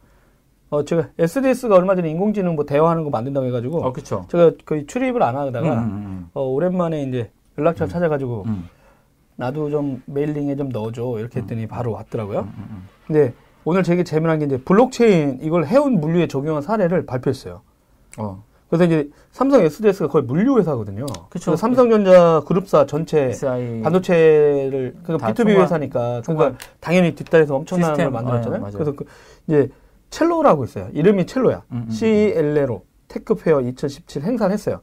어, 0.68 0.84
제가 0.84 1.08
SDS가 1.18 1.76
얼마 1.76 1.94
전에 1.94 2.10
인공지능 2.10 2.56
뭐 2.56 2.64
대화하는 2.64 3.04
거 3.04 3.10
만든다고 3.10 3.46
해가지고 3.46 3.84
어, 3.84 3.92
그쵸. 3.92 4.26
제가 4.28 4.52
거의 4.64 4.86
출입을 4.86 5.22
안 5.22 5.36
하다가 5.36 5.74
음, 5.74 5.78
음, 5.78 6.30
어, 6.34 6.42
오랜만에 6.42 7.04
이제 7.04 7.30
연락처 7.56 7.86
찾아가지고 7.86 8.42
음, 8.46 8.50
음, 8.50 8.68
나도 9.36 9.70
좀 9.70 10.02
메일링에 10.06 10.56
좀 10.56 10.70
넣어줘 10.70 11.18
이렇게 11.18 11.40
했더니 11.40 11.66
바로 11.66 11.92
왔더라고요. 11.92 12.40
음, 12.40 12.66
음. 12.70 12.88
근데 13.06 13.32
오늘 13.64 13.82
되게 13.82 14.02
재미난 14.02 14.38
게 14.40 14.46
이제 14.46 14.58
블록체인 14.58 15.38
이걸 15.40 15.66
해운 15.66 16.00
물류에 16.00 16.26
적용한 16.26 16.62
사례를 16.62 17.06
발표했어요. 17.06 17.62
어. 18.18 18.42
그래서 18.68 18.84
이제 18.84 19.08
삼성 19.30 19.62
SDS가 19.62 20.08
거의 20.08 20.24
물류 20.24 20.58
회사거든요. 20.58 21.06
그래서 21.30 21.54
삼성전자 21.56 22.42
그룹사 22.46 22.86
전체 22.86 23.26
SI 23.26 23.80
반도체를 23.82 24.96
그러니까 25.04 25.26
다 25.28 25.32
B2B 25.32 25.36
총괄- 25.54 25.60
회사니까 25.62 26.22
총괄 26.22 26.46
그러니까 26.48 26.64
당연히 26.80 27.14
뒷단에서 27.14 27.54
엄청난 27.56 27.90
시스템, 27.90 28.06
걸 28.12 28.22
만들었잖아요. 28.22 28.58
어, 28.58 28.62
맞아요. 28.62 28.72
그래서 28.72 28.92
그 28.92 29.04
이제 29.46 29.70
첼로라고 30.10 30.64
있어요. 30.64 30.88
이름이 30.92 31.26
첼로야. 31.26 31.62
음, 31.72 31.84
음, 31.86 31.90
CLL로 31.90 32.82
테크페어 33.08 33.60
2017 33.62 34.22
행사를 34.22 34.52
했어요. 34.52 34.80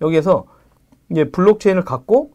여기에서 0.00 0.44
이제 1.10 1.24
블록체인을 1.30 1.84
갖고 1.84 2.32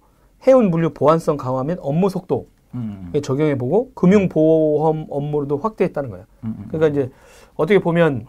해운 0.48 0.70
물류 0.70 0.92
보안성 0.94 1.38
강화 1.38 1.64
및 1.64 1.78
업무 1.82 2.10
속도에 2.10 2.44
음, 2.76 3.12
음, 3.14 3.22
적용해보고 3.22 3.92
금융보험 3.96 5.08
업무로도 5.10 5.58
확대했다는 5.58 6.10
거예요. 6.12 6.26
음, 6.44 6.56
음. 6.60 6.66
그러니까 6.70 6.88
이제 7.00 7.12
어떻게 7.56 7.80
보면 7.80 8.28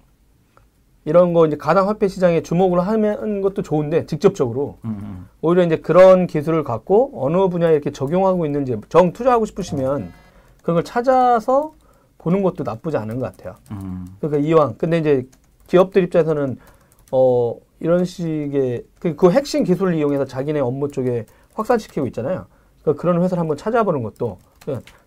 이런 1.05 1.33
거 1.33 1.47
이제 1.47 1.57
가상 1.57 1.89
화폐 1.89 2.07
시장에 2.07 2.43
주목을 2.43 2.87
하는 2.87 3.41
것도 3.41 3.63
좋은데 3.63 4.07
직접적으로 4.07 4.79
음, 4.85 4.99
음. 5.03 5.29
오히려 5.41 5.65
이제 5.65 5.77
그런 5.77 6.27
기술을 6.27 6.63
갖고 6.63 7.11
어느 7.15 7.49
분야에 7.49 7.73
이렇게 7.73 7.91
적용하고 7.91 8.47
있는지 8.47 8.77
정 8.89 9.13
투자하고 9.13 9.45
싶으시면 9.47 10.13
그런 10.63 10.77
걸 10.77 10.85
찾아서 10.85 11.73
보는 12.19 12.43
것도 12.43 12.63
나쁘지 12.63 12.97
않은 12.99 13.19
것 13.19 13.37
같아요. 13.37 13.57
음. 13.73 14.07
그러니까 14.21 14.47
이왕 14.49 14.75
근데 14.79 14.99
이제 14.99 15.27
기업들 15.67 16.05
입장에서는 16.05 16.57
어 17.11 17.57
이런 17.81 18.05
식의 18.05 18.85
그, 19.01 19.17
그 19.17 19.31
핵심 19.33 19.65
기술을 19.65 19.95
이용해서 19.95 20.25
자기네 20.25 20.61
업무 20.61 20.89
쪽에 20.89 21.27
확산시키고 21.55 22.07
있잖아요. 22.09 22.47
그러니까 22.83 23.01
그런 23.01 23.21
회사를 23.23 23.41
한번 23.41 23.57
찾아보는 23.57 24.05
것도 24.05 24.39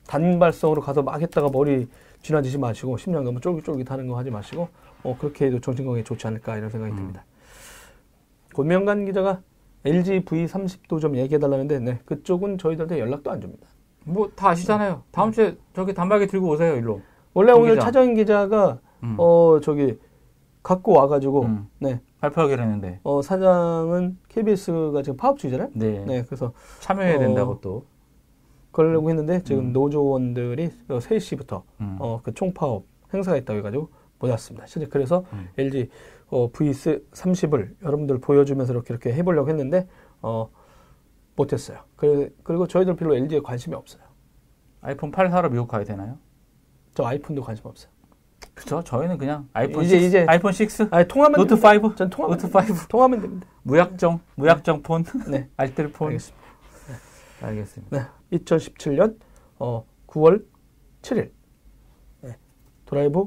단발성으로 0.08 0.81
가서 0.81 1.01
막 1.01 1.21
했다가 1.21 1.49
머리 1.51 1.88
쥐나지지 2.21 2.58
마시고 2.58 2.97
심장 2.97 3.23
너무 3.23 3.39
쫄깃쫄깃하는 3.39 4.08
거 4.08 4.17
하지 4.17 4.29
마시고 4.29 4.67
어 5.05 5.15
그렇게 5.19 5.45
해도 5.45 5.59
정신 5.61 5.85
건강에 5.85 6.03
좋지 6.03 6.25
않을까 6.27 6.57
이런 6.57 6.69
생각이 6.69 6.93
음. 6.93 6.97
듭니다. 6.97 7.23
권명관 8.55 9.05
기자가 9.05 9.41
LG 9.85 10.25
V30도 10.25 10.99
좀 10.99 11.15
얘기해 11.15 11.39
달라는데 11.39 11.79
네, 11.79 11.99
그쪽은 12.05 12.57
저희들한테 12.57 12.99
연락도 12.99 13.31
안 13.31 13.39
줍니다. 13.39 13.67
뭐 14.05 14.29
다 14.35 14.49
아시잖아요. 14.49 15.03
다음 15.11 15.31
주에 15.31 15.55
저기 15.73 15.93
단말기 15.93 16.27
들고 16.27 16.49
오세요, 16.49 16.75
일로. 16.75 17.01
원래 17.33 17.51
정 17.51 17.61
오늘 17.61 17.73
기자. 17.75 17.85
차정 17.85 18.13
기자가 18.15 18.79
음. 19.03 19.15
어 19.19 19.59
저기 19.61 19.99
갖고 20.63 20.93
와가지고 20.93 21.43
음. 21.43 21.67
네 21.79 22.01
발표하기로 22.21 22.61
했는데. 22.63 22.99
어, 23.03 23.21
사장은 23.21 24.17
KBS가 24.29 25.03
지금 25.03 25.17
파업 25.17 25.37
중이잖아요. 25.37 25.69
네. 25.75 26.03
네, 26.05 26.23
그래서 26.23 26.53
참여해야 26.79 27.17
어, 27.17 27.19
된다고 27.19 27.59
또. 27.61 27.85
그러려고 28.71 29.09
했는데 29.09 29.41
지금 29.43 29.65
음. 29.67 29.73
노조원들이 29.73 30.69
3시부터 30.89 31.61
음. 31.81 31.97
어, 31.99 32.19
그 32.23 32.33
총파업 32.33 32.83
행사가 33.13 33.37
있다고 33.37 33.59
해가지고 33.59 33.89
못 34.19 34.30
왔습니다. 34.32 34.65
실제 34.65 34.88
그래서 34.88 35.25
음. 35.34 35.49
LG 35.58 35.89
어, 36.28 36.51
V30을 36.51 37.75
여러분들 37.84 38.19
보여주면서 38.19 38.73
이렇게 38.73 38.93
이렇게 38.93 39.13
해보려고 39.13 39.49
했는데 39.49 39.88
어, 40.21 40.49
못했어요. 41.36 41.80
그, 41.95 42.34
그리고 42.43 42.67
저희들 42.67 42.95
별로 42.95 43.15
LG에 43.15 43.41
관심이 43.41 43.75
없어요. 43.75 44.01
아이폰 44.82 45.12
8 45.12 45.30
사러 45.30 45.49
미국 45.49 45.67
가야 45.67 45.84
되나요? 45.84 46.17
저 46.93 47.04
아이폰도 47.06 47.41
관심 47.41 47.65
없어요. 47.67 47.91
그죠? 48.54 48.82
저희는 48.84 49.17
그냥 49.17 49.49
아이폰 49.54 49.84
이제- 49.84 49.97
6, 49.97 50.04
이제- 50.04 50.25
아이폰 50.30 50.54
6, 50.54 50.93
아니 50.93 51.08
통화면 51.08 51.38
노트 51.39 51.49
됩니다. 51.60 51.88
5, 51.88 51.95
전 51.95 52.10
통화면 52.10 52.38
노트 52.38 52.49
됩니다. 52.51 52.84
5, 52.84 52.88
통화면 52.88 53.21
됩니다. 53.21 53.47
무약정, 53.63 54.19
무약정 54.36 54.82
폰, 54.84 55.04
네, 55.30 55.49
알뜰 55.58 55.91
폰. 55.91 56.08
알겠습니다. 56.10 56.45
알겠습니다. 57.41 58.12
네, 58.32 58.38
2017년 58.38 59.17
어, 59.60 59.86
9월 60.08 60.45
7일 61.01 61.32
네, 62.21 62.38
드라이브 62.86 63.25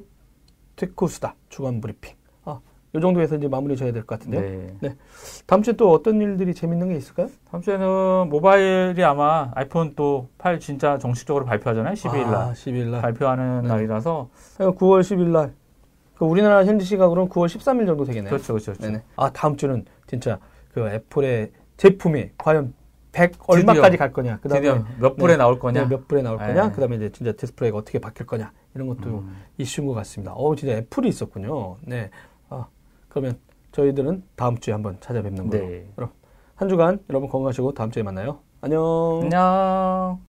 테크 0.79 1.07
수다 1.09 1.35
주간 1.49 1.81
브리핑. 1.81 2.15
아, 2.45 2.61
요 2.95 3.01
정도에서 3.01 3.37
이제 3.37 3.49
마무리 3.49 3.77
져야 3.77 3.93
될 3.93 4.05
것 4.05 4.19
같은데요. 4.19 4.77
네. 4.81 4.97
다음 5.47 5.63
주에 5.63 5.75
또 5.75 5.91
어떤 5.91 6.21
일들이 6.21 6.55
재밌는 6.55 6.89
게 6.89 6.97
있을까요? 6.97 7.29
다음 7.51 7.61
주에는 7.63 8.29
모바일이 8.31 9.03
아마 9.05 9.51
아이폰 9.55 9.95
또 9.97 10.29
8 10.39 10.61
진짜 10.61 10.97
정식적으로 10.99 11.45
발표하잖아요. 11.45 11.95
12일 11.95 12.31
날. 12.31 12.35
아, 12.35 12.53
12일 12.53 12.87
날. 12.91 13.03
발표하는 13.03 13.63
네. 13.63 13.69
날이라서. 13.69 14.31
9월 14.59 15.01
10일 15.01 15.27
날. 15.29 15.53
그 16.15 16.25
우리나라 16.25 16.65
현지 16.65 16.85
시각으로는 16.85 17.29
9월 17.31 17.47
13일 17.47 17.87
정도 17.87 18.05
되겠네요. 18.05 18.31
그렇죠, 18.31 18.53
그렇죠. 18.55 18.73
그렇죠. 18.73 18.87
네네. 18.91 19.03
아, 19.17 19.31
다음 19.31 19.57
주는 19.57 19.85
진짜 20.07 20.39
그 20.73 20.89
애플의 20.89 21.51
제품이 21.77 22.31
과연 22.39 22.73
100 23.19 23.33
얼마까지 23.47 23.97
갈 23.97 24.13
거냐. 24.13 24.39
그다음에 24.41 24.83
몇 24.99 25.17
불에 25.17 25.35
네. 25.35 25.37
나올 25.39 25.59
거냐. 25.59 25.83
네, 25.83 25.89
몇 25.89 26.07
불에 26.07 26.23
나올 26.23 26.39
거냐. 26.39 26.69
네. 26.69 26.73
그다음에 26.73 26.97
이제 26.97 27.11
진짜 27.11 27.33
디스플레이가 27.33 27.79
어떻게 27.79 27.99
바뀔 27.99 28.27
거냐. 28.27 28.53
이런 28.75 28.87
것도 28.89 29.09
음. 29.09 29.37
이슈인 29.59 29.87
것 29.87 29.95
같습니다. 29.95 30.33
어, 30.35 30.55
진짜 30.55 30.75
애플이 30.75 31.09
있었군요. 31.09 31.77
네. 31.83 32.11
아, 32.49 32.67
그러면 33.09 33.39
저희들은 33.73 34.23
다음 34.37 34.59
주에 34.59 34.73
한번 34.73 34.99
찾아뵙는 35.01 35.51
걸로. 35.51 35.67
네. 35.67 35.89
그럼 35.97 36.11
한 36.55 36.69
주간 36.69 37.01
여러분 37.11 37.29
건강하시고 37.29 37.75
다음 37.75 37.91
주에 37.91 38.03
만나요. 38.03 38.41
안녕. 38.61 39.21
안녕. 39.23 40.28